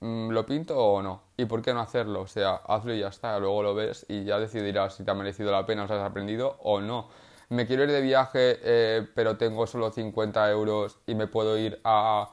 Mm, 0.00 0.30
¿lo 0.30 0.44
pinto 0.44 0.76
o 0.78 1.02
no? 1.02 1.22
¿Y 1.36 1.44
por 1.44 1.62
qué 1.62 1.72
no 1.72 1.80
hacerlo? 1.80 2.22
O 2.22 2.26
sea, 2.26 2.56
hazlo 2.66 2.92
y 2.92 3.00
ya 3.00 3.08
está, 3.08 3.38
luego 3.38 3.62
lo 3.62 3.74
ves 3.74 4.04
y 4.08 4.24
ya 4.24 4.38
decidirás 4.40 4.94
si 4.96 5.04
te 5.04 5.10
ha 5.10 5.14
merecido 5.14 5.52
la 5.52 5.64
pena, 5.64 5.82
o 5.82 5.84
has 5.84 5.92
aprendido 5.92 6.56
o 6.62 6.80
no. 6.80 7.08
Me 7.50 7.66
quiero 7.66 7.84
ir 7.84 7.90
de 7.90 8.00
viaje, 8.00 8.58
eh, 8.62 9.06
pero 9.14 9.36
tengo 9.36 9.66
solo 9.66 9.90
50 9.90 10.50
euros 10.50 10.98
y 11.06 11.14
me 11.14 11.26
puedo 11.28 11.56
ir 11.58 11.80
a 11.84 12.30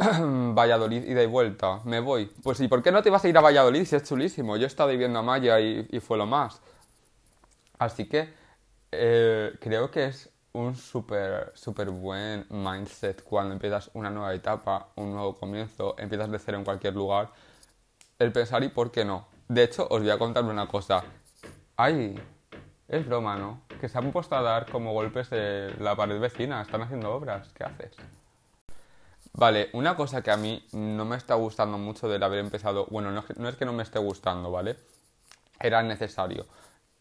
Valladolid 0.54 1.04
y 1.04 1.12
de 1.12 1.26
vuelta. 1.26 1.80
Me 1.84 2.00
voy. 2.00 2.30
Pues 2.42 2.60
¿y 2.60 2.68
por 2.68 2.82
qué 2.82 2.90
no 2.90 3.02
te 3.02 3.10
vas 3.10 3.24
a 3.24 3.28
ir 3.28 3.36
a 3.36 3.42
Valladolid 3.42 3.84
si 3.84 3.96
es 3.96 4.04
chulísimo? 4.04 4.56
Yo 4.56 4.64
he 4.64 4.66
estado 4.66 4.88
viviendo 4.88 5.18
a 5.18 5.22
Maya 5.22 5.60
y, 5.60 6.00
fue 6.00 6.16
lo 6.16 6.26
más. 6.26 6.62
Así 7.80 8.06
que 8.06 8.32
eh, 8.92 9.56
creo 9.60 9.90
que 9.90 10.04
es 10.06 10.30
un 10.52 10.76
súper, 10.76 11.52
súper 11.54 11.90
buen 11.90 12.46
mindset 12.50 13.22
cuando 13.24 13.54
empiezas 13.54 13.90
una 13.94 14.10
nueva 14.10 14.34
etapa, 14.34 14.90
un 14.96 15.12
nuevo 15.14 15.34
comienzo, 15.34 15.94
empiezas 15.98 16.30
de 16.30 16.38
cero 16.38 16.58
en 16.58 16.64
cualquier 16.64 16.94
lugar. 16.94 17.30
El 18.18 18.32
pensar 18.32 18.62
y 18.64 18.68
por 18.68 18.90
qué 18.92 19.04
no. 19.04 19.28
De 19.48 19.62
hecho, 19.64 19.86
os 19.90 20.00
voy 20.00 20.10
a 20.10 20.18
contar 20.18 20.44
una 20.44 20.68
cosa. 20.68 21.02
Hay 21.76 22.20
Es 22.88 23.06
broma, 23.06 23.36
¿no? 23.36 23.62
Que 23.80 23.88
se 23.88 23.96
han 23.98 24.12
puesto 24.12 24.36
a 24.36 24.42
dar 24.42 24.70
como 24.70 24.92
golpes 24.92 25.30
de 25.30 25.74
la 25.78 25.96
pared 25.96 26.20
vecina. 26.20 26.60
Están 26.62 26.82
haciendo 26.82 27.12
obras. 27.14 27.48
¿Qué 27.54 27.64
haces? 27.64 27.92
Vale, 29.32 29.70
una 29.72 29.96
cosa 29.96 30.22
que 30.22 30.30
a 30.30 30.36
mí 30.36 30.66
no 30.72 31.04
me 31.04 31.16
está 31.16 31.34
gustando 31.34 31.78
mucho 31.78 32.08
del 32.08 32.22
haber 32.22 32.40
empezado... 32.40 32.86
Bueno, 32.90 33.10
no, 33.12 33.48
es 33.48 33.56
que 33.56 33.64
no 33.64 33.72
me 33.72 33.84
esté 33.84 33.98
gustando, 33.98 34.50
¿vale? 34.50 34.76
Era 35.60 35.82
necesario. 35.82 36.46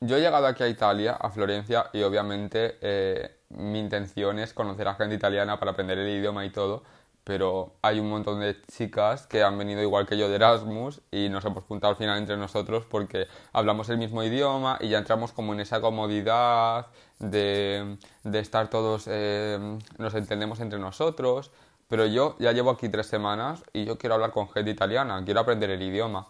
Yo 0.01 0.17
he 0.17 0.21
llegado 0.21 0.47
aquí 0.47 0.63
a 0.63 0.67
Italia, 0.67 1.13
a 1.13 1.29
Florencia, 1.29 1.89
y 1.93 2.03
obviamente 2.03 2.77
eh, 2.81 3.41
mi 3.49 3.79
intención 3.79 4.39
es 4.39 4.53
conocer 4.53 4.87
a 4.87 4.95
gente 4.95 5.15
italiana 5.15 5.59
para 5.59 5.71
aprender 5.71 5.97
el 5.97 6.09
idioma 6.09 6.45
y 6.45 6.51
todo 6.51 6.83
pero 7.29 7.75
hay 7.83 7.99
un 7.99 8.09
montón 8.09 8.39
de 8.39 8.59
chicas 8.63 9.27
que 9.27 9.43
han 9.43 9.55
venido 9.55 9.83
igual 9.83 10.07
que 10.07 10.17
yo 10.17 10.29
de 10.29 10.35
Erasmus 10.35 11.01
y 11.11 11.29
nos 11.29 11.45
hemos 11.45 11.63
juntado 11.63 11.91
al 11.91 11.95
final 11.95 12.17
entre 12.17 12.37
nosotros 12.37 12.85
porque 12.89 13.27
hablamos 13.53 13.87
el 13.89 13.99
mismo 13.99 14.23
idioma 14.23 14.79
y 14.81 14.89
ya 14.89 14.97
entramos 14.97 15.31
como 15.31 15.53
en 15.53 15.59
esa 15.59 15.79
comodidad 15.79 16.87
de, 17.19 17.97
de 18.23 18.39
estar 18.39 18.71
todos, 18.71 19.05
eh, 19.07 19.77
nos 19.99 20.15
entendemos 20.15 20.59
entre 20.59 20.79
nosotros. 20.79 21.51
Pero 21.87 22.07
yo 22.07 22.35
ya 22.39 22.51
llevo 22.51 22.71
aquí 22.71 22.89
tres 22.89 23.05
semanas 23.05 23.63
y 23.73 23.85
yo 23.85 23.99
quiero 23.99 24.15
hablar 24.15 24.31
con 24.31 24.49
gente 24.49 24.71
italiana, 24.71 25.21
quiero 25.23 25.41
aprender 25.41 25.69
el 25.69 25.83
idioma. 25.83 26.27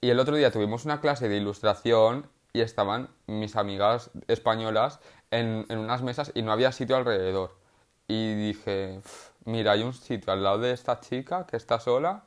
Y 0.00 0.10
el 0.10 0.18
otro 0.18 0.34
día 0.34 0.50
tuvimos 0.50 0.84
una 0.84 1.00
clase 1.00 1.28
de 1.28 1.36
ilustración 1.36 2.26
y 2.54 2.62
estaban 2.62 3.10
mis 3.26 3.56
amigas 3.56 4.10
españolas 4.28 5.00
en, 5.30 5.66
en 5.68 5.78
unas 5.78 6.02
mesas 6.02 6.32
y 6.34 6.40
no 6.40 6.52
había 6.52 6.72
sitio 6.72 6.96
alrededor. 6.96 7.58
Y 8.08 8.34
dije, 8.34 9.02
mira, 9.44 9.72
hay 9.72 9.82
un 9.82 9.92
sitio 9.92 10.32
al 10.32 10.42
lado 10.42 10.58
de 10.60 10.72
esta 10.72 11.00
chica 11.00 11.46
que 11.46 11.56
está 11.56 11.80
sola, 11.80 12.24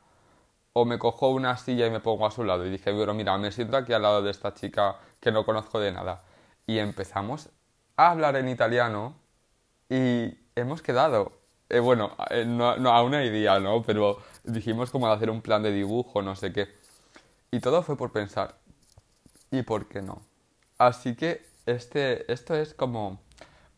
o 0.72 0.84
me 0.84 0.98
cojo 0.98 1.30
una 1.30 1.56
silla 1.56 1.86
y 1.86 1.90
me 1.90 2.00
pongo 2.00 2.26
a 2.26 2.30
su 2.30 2.44
lado. 2.44 2.64
Y 2.66 2.70
dije, 2.70 2.92
pero 2.92 3.14
mira, 3.14 3.36
me 3.38 3.50
siento 3.52 3.76
aquí 3.76 3.92
al 3.92 4.02
lado 4.02 4.22
de 4.22 4.30
esta 4.30 4.54
chica 4.54 4.96
que 5.20 5.32
no 5.32 5.44
conozco 5.44 5.80
de 5.80 5.92
nada. 5.92 6.22
Y 6.66 6.78
empezamos 6.78 7.50
a 7.96 8.10
hablar 8.10 8.36
en 8.36 8.48
italiano 8.48 9.16
y 9.88 10.34
hemos 10.54 10.82
quedado. 10.82 11.32
Eh, 11.70 11.80
bueno, 11.80 12.12
eh, 12.30 12.44
no, 12.46 12.76
no, 12.76 12.90
aún 12.90 13.14
hay 13.14 13.30
día, 13.30 13.58
¿no? 13.60 13.82
Pero 13.82 14.18
dijimos 14.44 14.90
como 14.90 15.08
hacer 15.10 15.30
un 15.30 15.42
plan 15.42 15.62
de 15.62 15.72
dibujo, 15.72 16.22
no 16.22 16.36
sé 16.36 16.52
qué. 16.52 16.68
Y 17.50 17.60
todo 17.60 17.82
fue 17.82 17.96
por 17.96 18.12
pensar, 18.12 18.57
¿y 19.50 19.62
por 19.62 19.88
qué 19.88 20.02
no? 20.02 20.22
Así 20.78 21.14
que 21.14 21.46
este, 21.66 22.30
esto 22.32 22.54
es 22.54 22.74
como 22.74 23.20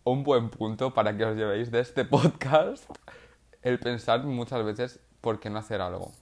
un 0.04 0.24
buen 0.24 0.50
punto 0.50 0.92
para 0.92 1.16
que 1.16 1.24
os 1.24 1.37
llevéis 1.37 1.70
de 1.70 1.80
este 1.80 2.04
podcast 2.06 2.85
el 3.62 3.78
pensar 3.78 4.22
muchas 4.24 4.64
veces 4.64 5.00
por 5.20 5.40
qué 5.40 5.50
no 5.50 5.59
hacer 5.59 5.80
algo. 5.80 6.12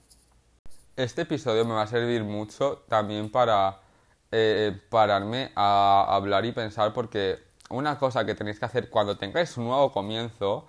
Este 0.95 1.21
episodio 1.21 1.65
me 1.65 1.73
va 1.73 1.83
a 1.83 1.87
servir 1.87 2.23
mucho 2.23 2.83
también 2.89 3.31
para 3.31 3.79
eh, 4.31 4.79
pararme 4.89 5.51
a 5.55 6.05
hablar 6.09 6.45
y 6.45 6.51
pensar 6.51 6.93
porque 6.93 7.39
una 7.69 7.97
cosa 7.97 8.25
que 8.25 8.35
tenéis 8.35 8.59
que 8.59 8.65
hacer 8.65 8.89
cuando 8.89 9.17
tengáis 9.17 9.55
un 9.57 9.65
nuevo 9.65 9.91
comienzo, 9.91 10.67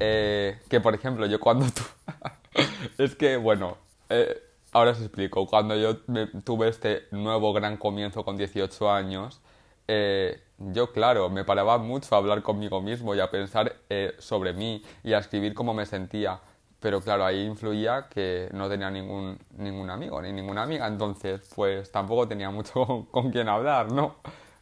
eh, 0.00 0.60
que 0.68 0.80
por 0.80 0.94
ejemplo 0.94 1.26
yo 1.26 1.38
cuando 1.38 1.66
es 2.98 3.14
que 3.16 3.36
bueno, 3.36 3.76
eh, 4.08 4.47
ahora 4.72 4.92
os 4.92 5.00
explico, 5.00 5.46
cuando 5.46 5.76
yo 5.76 5.98
tuve 6.44 6.68
este 6.68 7.06
nuevo 7.10 7.52
gran 7.52 7.76
comienzo 7.76 8.24
con 8.24 8.36
18 8.36 8.90
años, 8.90 9.40
eh, 9.88 10.42
yo, 10.58 10.92
claro, 10.92 11.30
me 11.30 11.44
paraba 11.44 11.78
mucho 11.78 12.14
a 12.14 12.18
hablar 12.18 12.42
conmigo 12.42 12.82
mismo 12.82 13.14
y 13.14 13.20
a 13.20 13.30
pensar 13.30 13.76
eh, 13.88 14.14
sobre 14.18 14.52
mí 14.52 14.82
y 15.02 15.12
a 15.14 15.18
escribir 15.18 15.54
cómo 15.54 15.72
me 15.72 15.86
sentía. 15.86 16.40
Pero 16.80 17.00
claro, 17.00 17.24
ahí 17.24 17.44
influía 17.44 18.06
que 18.08 18.48
no 18.52 18.68
tenía 18.68 18.90
ningún, 18.90 19.38
ningún 19.56 19.90
amigo 19.90 20.22
ni 20.22 20.32
ninguna 20.32 20.62
amiga, 20.62 20.86
entonces 20.86 21.40
pues 21.54 21.90
tampoco 21.90 22.28
tenía 22.28 22.50
mucho 22.50 23.06
con, 23.10 23.30
quién 23.32 23.48
hablar, 23.48 23.90
¿no? 23.92 24.16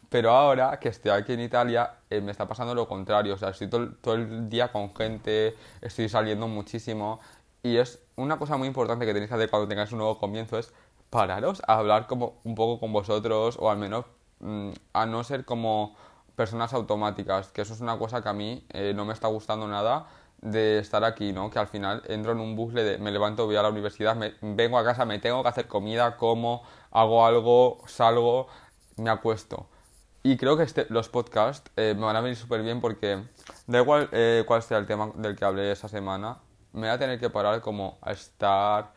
Pero 0.09 0.31
ahora 0.31 0.79
que 0.79 0.89
estoy 0.89 1.11
aquí 1.11 1.33
en 1.33 1.41
Italia 1.41 1.91
eh, 2.09 2.21
me 2.21 2.31
está 2.31 2.47
pasando 2.49 2.75
lo 2.75 2.87
contrario, 2.89 3.35
o 3.35 3.39
sea, 3.39 3.51
estoy 3.51 3.69
todo, 3.69 3.93
todo 4.01 4.15
el 4.15 4.49
día 4.49 4.69
con 4.73 4.95
gente, 4.95 5.55
estoy 5.83 6.09
saliendo 6.09 6.49
muchísimo 6.49 7.21
y 7.63 7.77
es 7.79 8.06
una 8.17 8.39
cosa 8.39 8.57
muy 8.57 8.69
importante 8.69 9.07
que 9.07 9.13
tenéis 9.13 9.29
que 9.29 9.35
hacer 9.37 9.51
cuando 9.51 9.69
tengáis 9.69 9.93
un 9.93 9.99
nuevo 9.99 10.19
comienzo 10.19 10.59
es 10.59 10.73
pararos 11.11 11.63
a 11.67 11.79
hablar 11.79 12.07
como 12.07 12.41
un 12.45 12.55
poco 12.55 12.81
con 12.81 12.93
vosotros 12.93 13.57
o 13.61 13.71
al 13.71 13.79
menos 13.79 14.07
Mm, 14.41 14.73
a 14.93 15.07
no 15.07 15.25
ser 15.25 15.45
como 15.45 15.97
personas 16.35 16.75
automáticas, 16.75 17.49
que 17.49 17.63
eso 17.63 17.73
es 17.75 17.81
una 17.81 17.99
cosa 17.99 18.23
que 18.23 18.29
a 18.29 18.33
mí 18.35 18.67
eh, 18.71 18.93
no 18.95 19.05
me 19.07 19.15
está 19.15 19.29
gustando 19.29 19.67
nada 19.67 20.09
de 20.43 20.79
estar 20.79 21.05
aquí, 21.05 21.33
¿no? 21.33 21.51
Que 21.51 21.59
al 21.59 21.67
final 21.69 22.03
entro 22.09 22.33
en 22.33 22.41
un 22.41 22.57
bucle 22.57 22.85
de 22.85 22.99
me 22.99 23.11
levanto, 23.11 23.47
voy 23.47 23.57
a 23.57 23.63
la 23.63 23.71
universidad, 23.71 24.15
me, 24.17 24.35
vengo 24.43 24.79
a 24.79 24.85
casa, 24.85 25.07
me 25.07 25.19
tengo 25.19 25.43
que 25.43 25.49
hacer 25.49 25.67
comida, 25.69 26.17
como, 26.19 26.63
hago 26.91 27.25
algo, 27.27 27.79
salgo, 27.87 28.49
me 28.97 29.11
acuesto. 29.11 29.69
Y 30.23 30.37
creo 30.37 30.57
que 30.57 30.65
este, 30.65 30.87
los 30.91 31.09
podcasts 31.09 31.71
eh, 31.77 31.95
me 31.97 32.05
van 32.05 32.17
a 32.17 32.21
venir 32.21 32.37
súper 32.37 32.63
bien 32.63 32.81
porque 32.81 33.23
da 33.67 33.81
igual 33.81 34.09
eh, 34.13 34.45
cuál 34.47 34.63
sea 34.63 34.79
el 34.79 34.87
tema 34.87 35.13
del 35.15 35.37
que 35.37 35.45
hablé 35.45 35.73
esa 35.73 35.89
semana, 35.89 36.39
me 36.73 36.83
voy 36.83 36.91
a 36.91 36.99
tener 36.99 37.19
que 37.19 37.31
parar 37.31 37.61
como 37.61 37.99
a 38.03 38.13
estar 38.13 38.93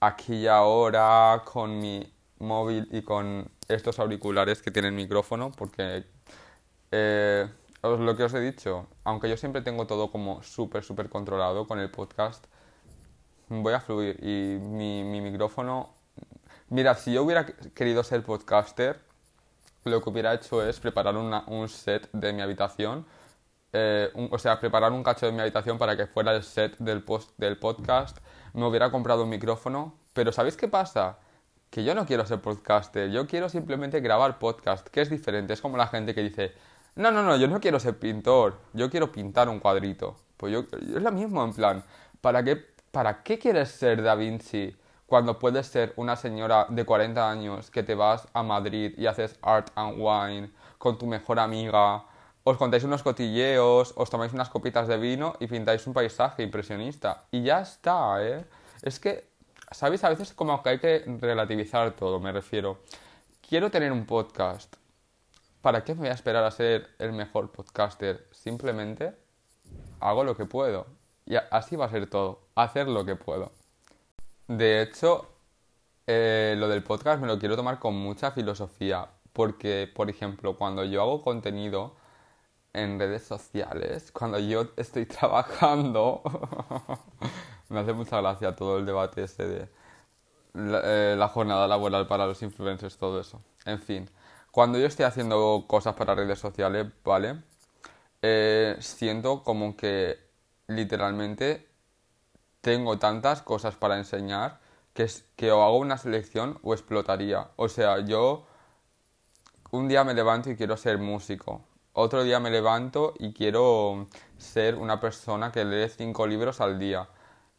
aquí 0.00 0.34
y 0.34 0.46
ahora 0.46 1.42
con 1.44 1.78
mi 1.78 2.12
móvil 2.38 2.88
y 2.90 3.02
con 3.02 3.48
estos 3.68 3.98
auriculares 3.98 4.62
que 4.62 4.70
tienen 4.70 4.94
micrófono 4.94 5.52
porque 5.52 6.04
eh, 6.90 7.48
lo 7.82 8.16
que 8.16 8.24
os 8.24 8.34
he 8.34 8.40
dicho, 8.40 8.86
aunque 9.04 9.28
yo 9.28 9.36
siempre 9.36 9.62
tengo 9.62 9.86
todo 9.86 10.10
como 10.10 10.42
súper, 10.42 10.84
súper 10.84 11.08
controlado 11.08 11.66
con 11.66 11.78
el 11.78 11.90
podcast, 11.90 12.44
voy 13.48 13.74
a 13.74 13.80
fluir 13.80 14.18
y 14.22 14.58
mi, 14.58 15.04
mi 15.04 15.20
micrófono... 15.20 15.94
Mira, 16.68 16.94
si 16.94 17.12
yo 17.12 17.22
hubiera 17.22 17.44
querido 17.46 18.02
ser 18.02 18.22
podcaster, 18.22 19.00
lo 19.84 20.00
que 20.00 20.10
hubiera 20.10 20.32
hecho 20.32 20.66
es 20.66 20.80
preparar 20.80 21.16
un 21.16 21.68
set 21.68 22.08
de 22.12 22.32
mi 22.32 22.40
habitación, 22.40 23.04
eh, 23.72 24.10
o 24.30 24.38
sea, 24.38 24.60
preparar 24.60 24.92
un 24.92 25.02
cacho 25.02 25.26
de 25.26 25.32
mi 25.32 25.40
habitación 25.40 25.78
para 25.78 25.96
que 25.96 26.06
fuera 26.06 26.34
el 26.34 26.42
set 26.42 26.76
del, 26.78 27.02
post, 27.02 27.30
del 27.38 27.58
podcast, 27.58 28.18
me 28.52 28.66
hubiera 28.66 28.90
comprado 28.90 29.24
un 29.24 29.30
micrófono, 29.30 29.94
pero 30.12 30.32
¿sabéis 30.32 30.56
qué 30.56 30.68
pasa? 30.68 31.18
que 31.72 31.84
yo 31.84 31.94
no 31.94 32.04
quiero 32.04 32.26
ser 32.26 32.38
podcaster, 32.42 33.10
yo 33.10 33.26
quiero 33.26 33.48
simplemente 33.48 34.00
grabar 34.00 34.38
podcast, 34.38 34.86
que 34.88 35.00
es 35.00 35.08
diferente, 35.08 35.54
es 35.54 35.62
como 35.62 35.78
la 35.78 35.86
gente 35.86 36.14
que 36.14 36.20
dice, 36.20 36.52
no, 36.96 37.10
no, 37.10 37.22
no, 37.22 37.34
yo 37.38 37.48
no 37.48 37.60
quiero 37.60 37.80
ser 37.80 37.98
pintor, 37.98 38.58
yo 38.74 38.90
quiero 38.90 39.10
pintar 39.10 39.48
un 39.48 39.58
cuadrito. 39.58 40.16
Pues 40.36 40.52
yo, 40.52 40.66
es 40.78 41.02
lo 41.02 41.10
mismo, 41.10 41.42
en 41.42 41.54
plan, 41.54 41.82
¿para 42.20 42.44
qué, 42.44 42.62
¿para 42.90 43.22
qué 43.22 43.38
quieres 43.38 43.70
ser 43.70 44.02
Da 44.02 44.14
Vinci 44.16 44.76
cuando 45.06 45.38
puedes 45.38 45.66
ser 45.66 45.94
una 45.96 46.14
señora 46.14 46.66
de 46.68 46.84
40 46.84 47.30
años 47.30 47.70
que 47.70 47.82
te 47.82 47.94
vas 47.94 48.28
a 48.34 48.42
Madrid 48.42 48.92
y 48.98 49.06
haces 49.06 49.38
art 49.40 49.70
and 49.74 49.94
wine 49.96 50.50
con 50.76 50.98
tu 50.98 51.06
mejor 51.06 51.38
amiga, 51.38 52.04
os 52.44 52.56
contáis 52.56 52.84
unos 52.84 53.02
cotilleos, 53.02 53.94
os 53.96 54.10
tomáis 54.10 54.32
unas 54.32 54.48
copitas 54.48 54.88
de 54.88 54.98
vino 54.98 55.34
y 55.40 55.46
pintáis 55.46 55.86
un 55.86 55.94
paisaje 55.94 56.42
impresionista? 56.42 57.24
Y 57.30 57.42
ya 57.42 57.60
está, 57.60 58.24
¿eh? 58.24 58.44
Es 58.82 58.98
que 58.98 59.32
¿sabéis? 59.72 60.04
A 60.04 60.08
veces 60.08 60.32
como 60.32 60.62
que 60.62 60.68
hay 60.70 60.78
que 60.78 61.04
relativizar 61.20 61.92
todo, 61.92 62.20
me 62.20 62.32
refiero. 62.32 62.78
Quiero 63.46 63.70
tener 63.70 63.92
un 63.92 64.06
podcast. 64.06 64.76
¿Para 65.60 65.84
qué 65.84 65.94
me 65.94 66.00
voy 66.00 66.08
a 66.08 66.12
esperar 66.12 66.44
a 66.44 66.50
ser 66.50 66.88
el 66.98 67.12
mejor 67.12 67.52
podcaster? 67.52 68.26
Simplemente 68.32 69.14
hago 70.00 70.24
lo 70.24 70.36
que 70.36 70.44
puedo. 70.44 70.86
Y 71.24 71.36
así 71.50 71.76
va 71.76 71.86
a 71.86 71.90
ser 71.90 72.08
todo. 72.08 72.40
Hacer 72.54 72.88
lo 72.88 73.04
que 73.04 73.16
puedo. 73.16 73.52
De 74.48 74.82
hecho, 74.82 75.28
eh, 76.06 76.56
lo 76.58 76.68
del 76.68 76.82
podcast 76.82 77.20
me 77.20 77.28
lo 77.28 77.38
quiero 77.38 77.56
tomar 77.56 77.78
con 77.78 77.94
mucha 77.94 78.32
filosofía. 78.32 79.08
Porque, 79.32 79.90
por 79.94 80.10
ejemplo, 80.10 80.56
cuando 80.56 80.84
yo 80.84 81.00
hago 81.00 81.22
contenido 81.22 81.94
en 82.72 82.98
redes 82.98 83.22
sociales, 83.24 84.12
cuando 84.12 84.38
yo 84.38 84.68
estoy 84.76 85.06
trabajando, 85.18 86.22
me 87.68 87.80
hace 87.80 87.92
mucha 87.92 88.20
gracia 88.20 88.56
todo 88.56 88.78
el 88.78 88.86
debate 88.86 89.24
este 89.24 89.46
de 89.46 89.68
eh, 90.54 91.14
la, 91.16 91.28
jornada 91.28 91.66
laboral 91.66 92.06
para 92.06 92.26
los 92.26 92.42
influencers, 92.42 92.96
todo 92.96 93.20
eso. 93.20 93.40
En 93.64 93.80
fin, 93.80 94.10
cuando 94.50 94.78
yo 94.78 94.86
estoy 94.86 95.04
haciendo 95.06 95.64
cosas 95.66 95.94
para 95.94 96.14
redes 96.14 96.38
sociales, 96.38 96.86
¿vale? 97.04 97.42
Eh, 98.22 98.76
siento 98.80 99.42
como 99.42 99.76
que 99.76 100.18
literalmente 100.68 101.68
tengo 102.60 102.98
tantas 102.98 103.42
cosas 103.42 103.76
para 103.76 103.98
enseñar 103.98 104.60
que, 104.94 105.10
que 105.36 105.50
o 105.52 105.62
hago 105.62 105.78
una 105.78 105.98
selección 105.98 106.58
o 106.62 106.74
explotaría. 106.74 107.48
O 107.56 107.68
sea, 107.68 108.00
yo 108.00 108.46
un 109.70 109.88
día 109.88 110.04
me 110.04 110.14
levanto 110.14 110.50
y 110.50 110.56
quiero 110.56 110.76
ser 110.76 110.98
músico. 110.98 111.64
Otro 111.94 112.24
día 112.24 112.40
me 112.40 112.50
levanto 112.50 113.12
y 113.18 113.34
quiero 113.34 114.08
ser 114.38 114.76
una 114.76 114.98
persona 114.98 115.52
que 115.52 115.64
lee 115.64 115.90
cinco 115.90 116.26
libros 116.26 116.62
al 116.62 116.78
día. 116.78 117.08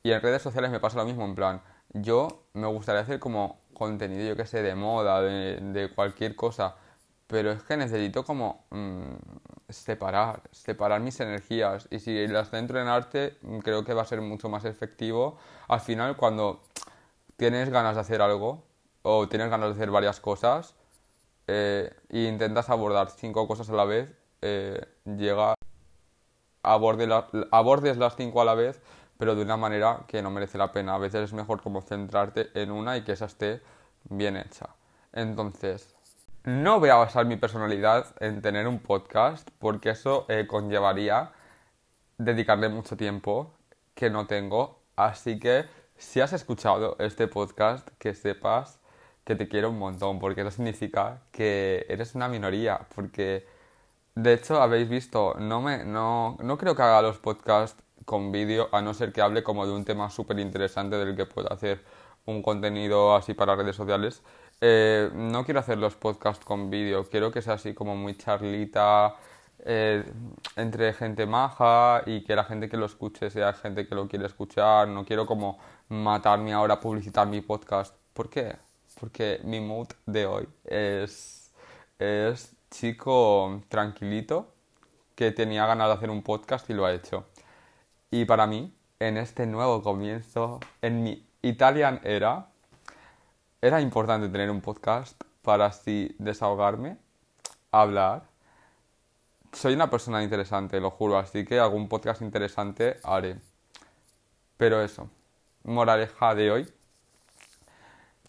Y 0.01 0.11
en 0.11 0.21
redes 0.21 0.41
sociales 0.41 0.71
me 0.71 0.79
pasa 0.79 0.97
lo 0.97 1.05
mismo, 1.05 1.23
en 1.25 1.35
plan, 1.35 1.61
yo 1.93 2.45
me 2.53 2.67
gustaría 2.67 3.01
hacer 3.01 3.19
como 3.19 3.59
contenido, 3.73 4.27
yo 4.27 4.35
que 4.35 4.45
sé, 4.47 4.63
de 4.63 4.73
moda, 4.75 5.21
de, 5.21 5.91
cualquier 5.93 6.35
cosa, 6.35 6.75
pero 7.27 7.51
es 7.51 7.63
que 7.63 7.77
necesito 7.77 8.25
como 8.25 8.65
mm, 8.71 9.13
separar, 9.69 10.41
separar 10.51 11.01
mis 11.01 11.19
energías 11.19 11.87
y 11.91 11.99
si 11.99 12.27
las 12.27 12.49
centro 12.49 12.81
en 12.81 12.87
arte 12.87 13.37
creo 13.63 13.85
que 13.85 13.93
va 13.93 14.01
a 14.03 14.05
ser 14.05 14.21
mucho 14.21 14.49
más 14.49 14.65
efectivo. 14.65 15.37
Al 15.67 15.79
final 15.81 16.17
cuando 16.17 16.63
tienes 17.37 17.69
ganas 17.69 17.95
de 17.95 18.01
hacer 18.01 18.21
algo 18.21 18.63
o 19.03 19.27
tienes 19.29 19.49
ganas 19.49 19.69
de 19.69 19.75
hacer 19.75 19.91
varias 19.91 20.19
cosas, 20.19 20.75
e 21.47 21.93
intentas 22.11 22.69
abordar 22.69 23.09
cinco 23.11 23.47
cosas 23.47 23.69
a 23.69 23.73
la 23.73 23.85
vez, 23.85 24.09
eh, 24.43 24.85
llega 25.05 25.55
aborde 26.61 27.07
abordes 27.51 27.97
las 27.97 28.15
cinco 28.15 28.41
a 28.41 28.45
la 28.45 28.55
vez, 28.55 28.81
pero 29.17 29.35
de 29.35 29.41
una 29.41 29.57
manera 29.57 30.01
que 30.07 30.21
no 30.21 30.31
merece 30.31 30.57
la 30.57 30.71
pena. 30.71 30.95
A 30.95 30.97
veces 30.97 31.23
es 31.23 31.33
mejor 31.33 31.61
como 31.61 31.81
centrarte 31.81 32.49
en 32.53 32.71
una 32.71 32.97
y 32.97 33.03
que 33.03 33.13
esa 33.13 33.25
esté 33.25 33.61
bien 34.03 34.37
hecha. 34.37 34.69
Entonces, 35.13 35.95
no 36.43 36.79
voy 36.79 36.89
a 36.89 36.95
basar 36.95 37.25
mi 37.25 37.37
personalidad 37.37 38.15
en 38.19 38.41
tener 38.41 38.67
un 38.67 38.79
podcast 38.79 39.49
porque 39.59 39.91
eso 39.91 40.25
eh, 40.27 40.45
conllevaría 40.47 41.31
dedicarle 42.17 42.69
mucho 42.69 42.97
tiempo 42.97 43.53
que 43.95 44.09
no 44.09 44.27
tengo. 44.27 44.81
Así 44.95 45.39
que 45.39 45.65
si 45.97 46.21
has 46.21 46.33
escuchado 46.33 46.95
este 46.99 47.27
podcast, 47.27 47.87
que 47.97 48.13
sepas 48.13 48.79
que 49.23 49.35
te 49.35 49.47
quiero 49.47 49.69
un 49.69 49.79
montón, 49.79 50.19
porque 50.19 50.41
eso 50.41 50.51
significa 50.51 51.21
que 51.31 51.85
eres 51.87 52.13
una 52.13 52.27
minoría, 52.27 52.87
porque 52.93 53.47
de 54.15 54.33
hecho 54.33 54.61
habéis 54.61 54.89
visto, 54.89 55.35
no, 55.39 55.61
me, 55.61 55.85
no, 55.85 56.37
no 56.41 56.57
creo 56.57 56.75
que 56.75 56.81
haga 56.81 57.01
los 57.01 57.17
podcasts 57.19 57.81
con 58.05 58.31
vídeo, 58.31 58.69
a 58.71 58.81
no 58.81 58.93
ser 58.93 59.11
que 59.13 59.21
hable 59.21 59.43
como 59.43 59.65
de 59.65 59.73
un 59.73 59.85
tema 59.85 60.09
súper 60.09 60.39
interesante 60.39 60.97
del 60.97 61.15
que 61.15 61.25
pueda 61.25 61.49
hacer 61.49 61.83
un 62.25 62.41
contenido 62.41 63.15
así 63.15 63.33
para 63.33 63.55
redes 63.55 63.75
sociales. 63.75 64.21
Eh, 64.61 65.09
no 65.13 65.43
quiero 65.45 65.59
hacer 65.59 65.77
los 65.77 65.95
podcasts 65.95 66.45
con 66.45 66.69
vídeo, 66.69 67.09
quiero 67.09 67.31
que 67.31 67.41
sea 67.41 67.53
así 67.55 67.73
como 67.73 67.95
muy 67.95 68.15
charlita, 68.17 69.15
eh, 69.65 70.03
entre 70.57 70.93
gente 70.93 71.25
maja 71.25 72.03
y 72.05 72.23
que 72.23 72.35
la 72.35 72.43
gente 72.43 72.67
que 72.69 72.77
lo 72.77 72.85
escuche 72.85 73.29
sea 73.29 73.53
gente 73.53 73.87
que 73.87 73.95
lo 73.95 74.07
quiere 74.07 74.25
escuchar. 74.25 74.87
No 74.87 75.05
quiero 75.05 75.25
como 75.25 75.57
matarme 75.89 76.53
ahora 76.53 76.75
a 76.75 76.79
publicitar 76.79 77.27
mi 77.27 77.41
podcast. 77.41 77.95
¿Por 78.13 78.29
qué? 78.29 78.55
Porque 78.99 79.39
mi 79.43 79.59
mood 79.61 79.87
de 80.05 80.25
hoy 80.25 80.47
es, 80.65 81.51
es 81.99 82.55
chico 82.73 83.61
tranquilito 83.69 84.51
que 85.15 85.31
tenía 85.31 85.65
ganas 85.67 85.87
de 85.87 85.93
hacer 85.93 86.09
un 86.09 86.23
podcast 86.23 86.69
y 86.69 86.73
lo 86.73 86.85
ha 86.85 86.93
hecho. 86.93 87.25
Y 88.09 88.25
para 88.25 88.47
mí, 88.47 88.73
en 88.99 89.17
este 89.17 89.45
nuevo 89.45 89.81
comienzo, 89.83 90.59
en 90.81 91.03
mi 91.03 91.25
Italian 91.43 92.01
era, 92.03 92.47
era 93.61 93.79
importante 93.79 94.27
tener 94.27 94.49
un 94.49 94.59
podcast 94.61 95.21
para 95.43 95.67
así 95.67 96.15
desahogarme, 96.17 96.97
hablar. 97.71 98.23
Soy 99.51 99.75
una 99.75 99.89
persona 99.89 100.23
interesante, 100.23 100.79
lo 100.79 100.89
juro, 100.89 101.17
así 101.17 101.45
que 101.45 101.59
algún 101.59 101.87
podcast 101.87 102.23
interesante 102.23 102.99
haré. 103.03 103.37
Pero 104.57 104.81
eso, 104.81 105.09
moraleja 105.63 106.33
de 106.33 106.51
hoy. 106.51 106.73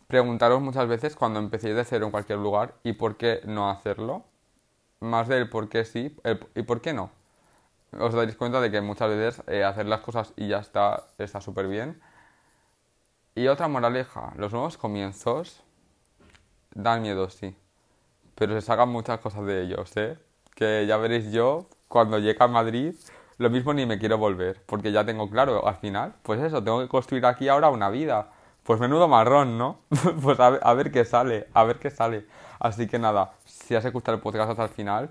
Preguntaros 0.06 0.60
muchas 0.60 0.86
veces 0.86 1.16
cuando 1.16 1.38
empecéis 1.38 1.76
de 1.76 1.84
cero 1.84 2.04
en 2.04 2.12
cualquier 2.12 2.38
lugar 2.38 2.74
y 2.82 2.92
por 2.92 3.16
qué 3.16 3.40
no 3.46 3.70
hacerlo. 3.70 4.24
Más 5.04 5.28
del 5.28 5.48
por 5.48 5.68
qué 5.68 5.84
sí 5.84 6.16
y 6.54 6.62
por 6.62 6.80
qué 6.80 6.92
no. 6.92 7.10
Os 7.98 8.12
daréis 8.14 8.36
cuenta 8.36 8.60
de 8.60 8.70
que 8.70 8.80
muchas 8.80 9.08
veces 9.08 9.42
eh, 9.46 9.62
hacer 9.64 9.86
las 9.86 10.00
cosas 10.00 10.32
y 10.36 10.48
ya 10.48 10.58
está 10.58 11.06
está 11.18 11.40
súper 11.40 11.68
bien 11.68 12.00
y 13.36 13.48
otra 13.48 13.66
moraleja, 13.66 14.32
los 14.36 14.52
nuevos 14.52 14.76
comienzos 14.76 15.60
dan 16.72 17.02
miedo, 17.02 17.28
sí, 17.30 17.56
pero 18.36 18.54
se 18.54 18.60
sacan 18.60 18.90
muchas 18.90 19.18
cosas 19.18 19.44
de 19.44 19.62
ellos, 19.62 19.96
¿eh? 19.96 20.18
Que 20.54 20.86
ya 20.86 20.98
veréis 20.98 21.32
yo, 21.32 21.68
cuando 21.88 22.20
llegue 22.20 22.36
a 22.38 22.46
Madrid, 22.46 22.94
lo 23.38 23.50
mismo 23.50 23.74
ni 23.74 23.86
me 23.86 23.98
quiero 23.98 24.18
volver, 24.18 24.62
porque 24.66 24.92
ya 24.92 25.04
tengo 25.04 25.28
claro, 25.28 25.66
al 25.66 25.76
final, 25.76 26.14
pues 26.22 26.40
eso, 26.40 26.62
tengo 26.62 26.80
que 26.80 26.88
construir 26.88 27.26
aquí 27.26 27.48
ahora 27.48 27.70
una 27.70 27.90
vida. 27.90 28.30
Pues 28.62 28.80
menudo 28.80 29.08
marrón, 29.08 29.58
¿no? 29.58 29.80
pues 30.22 30.38
a 30.40 30.50
ver, 30.50 30.60
a 30.62 30.74
ver, 30.74 30.92
qué 30.92 31.04
sale, 31.04 31.48
a 31.54 31.64
ver 31.64 31.78
qué 31.80 31.90
sale. 31.90 32.26
Así 32.64 32.86
que 32.86 32.98
nada, 32.98 33.34
si 33.44 33.74
has 33.74 33.84
escuchado 33.84 34.16
el 34.16 34.22
podcast 34.22 34.52
hasta 34.52 34.62
el 34.62 34.70
final, 34.70 35.10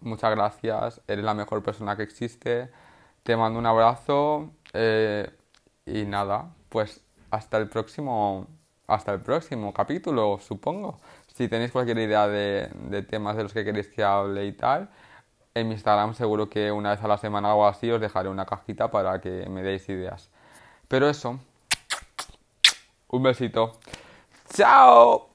muchas 0.00 0.32
gracias, 0.32 1.00
eres 1.06 1.24
la 1.24 1.32
mejor 1.32 1.62
persona 1.62 1.96
que 1.96 2.02
existe, 2.02 2.68
te 3.22 3.36
mando 3.36 3.60
un 3.60 3.66
abrazo 3.66 4.50
eh, 4.72 5.30
y 5.86 6.02
nada, 6.06 6.52
pues 6.68 7.02
hasta 7.30 7.56
el 7.56 7.68
próximo 7.68 8.48
hasta 8.88 9.12
el 9.12 9.20
próximo 9.20 9.72
capítulo, 9.72 10.40
supongo. 10.40 10.98
Si 11.32 11.46
tenéis 11.46 11.70
cualquier 11.70 11.98
idea 11.98 12.26
de, 12.26 12.68
temas 13.08 13.36
de 13.36 13.44
los 13.44 13.52
que 13.52 13.64
queréis 13.64 13.86
que 13.86 14.02
hable 14.02 14.44
y 14.46 14.52
tal, 14.52 14.90
en 15.54 15.68
mi 15.68 15.74
Instagram 15.74 16.14
seguro 16.14 16.50
que 16.50 16.72
una 16.72 16.90
vez 16.90 17.04
a 17.04 17.06
la 17.06 17.18
semana 17.18 17.54
o 17.54 17.64
así 17.64 17.88
os 17.92 18.00
dejaré 18.00 18.28
una 18.28 18.44
cajita 18.44 18.90
para 18.90 19.20
que 19.20 19.48
me 19.48 19.62
deis 19.62 19.88
ideas. 19.88 20.30
Pero 20.88 21.08
eso, 21.08 21.38
un 23.06 23.22
besito. 23.22 23.78
¡Chao! 24.52 25.28